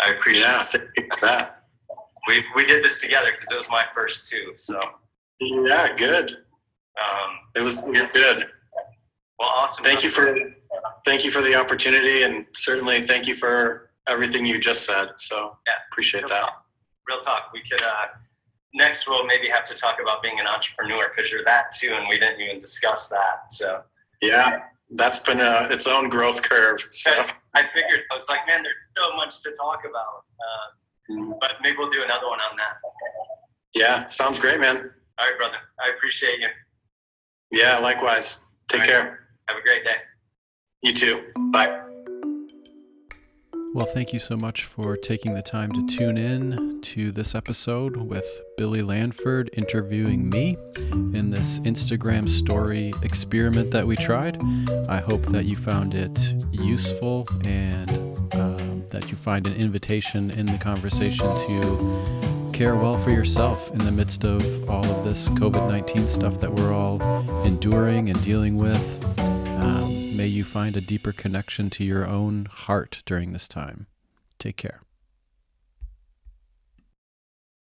[0.00, 0.66] I appreciate Yeah, it.
[0.68, 1.64] thank you for that.
[2.26, 4.54] We we did this together because it was my first too.
[4.56, 4.80] So
[5.40, 6.30] Yeah, good.
[7.02, 8.46] um, It was good.
[9.38, 9.84] well, awesome.
[9.84, 10.38] Thank you for
[11.04, 15.08] thank you for the opportunity, and certainly thank you for everything you just said.
[15.18, 15.74] So Yeah.
[15.90, 16.50] appreciate that.
[17.08, 17.50] real talk.
[17.52, 18.06] We could uh,
[18.74, 22.08] next we'll maybe have to talk about being an entrepreneur because you're that too, and
[22.08, 23.50] we didn't even discuss that.
[23.50, 23.82] So.
[24.22, 26.84] Yeah, that's been a, its own growth curve.
[26.90, 27.10] So
[27.54, 30.24] I figured I was like, man, there's so much to talk about.
[30.40, 32.76] Uh, but maybe we'll do another one on that.
[33.74, 34.76] yeah, sounds great, man.
[35.18, 35.58] All right, brother.
[35.84, 36.48] I appreciate you.
[37.50, 38.38] Yeah, likewise.
[38.68, 38.88] Take right.
[38.88, 39.28] care.
[39.48, 39.96] Have a great day.
[40.82, 41.24] You too.
[41.52, 41.83] Bye.
[43.74, 47.96] Well, thank you so much for taking the time to tune in to this episode
[47.96, 48.24] with
[48.56, 50.56] Billy Lanford interviewing me
[51.12, 54.40] in this Instagram story experiment that we tried.
[54.88, 56.16] I hope that you found it
[56.52, 57.90] useful and
[58.36, 63.78] um, that you find an invitation in the conversation to care well for yourself in
[63.78, 67.02] the midst of all of this COVID 19 stuff that we're all
[67.44, 69.04] enduring and dealing with.
[69.58, 73.86] Um, may you find a deeper connection to your own heart during this time.
[74.38, 74.82] Take care.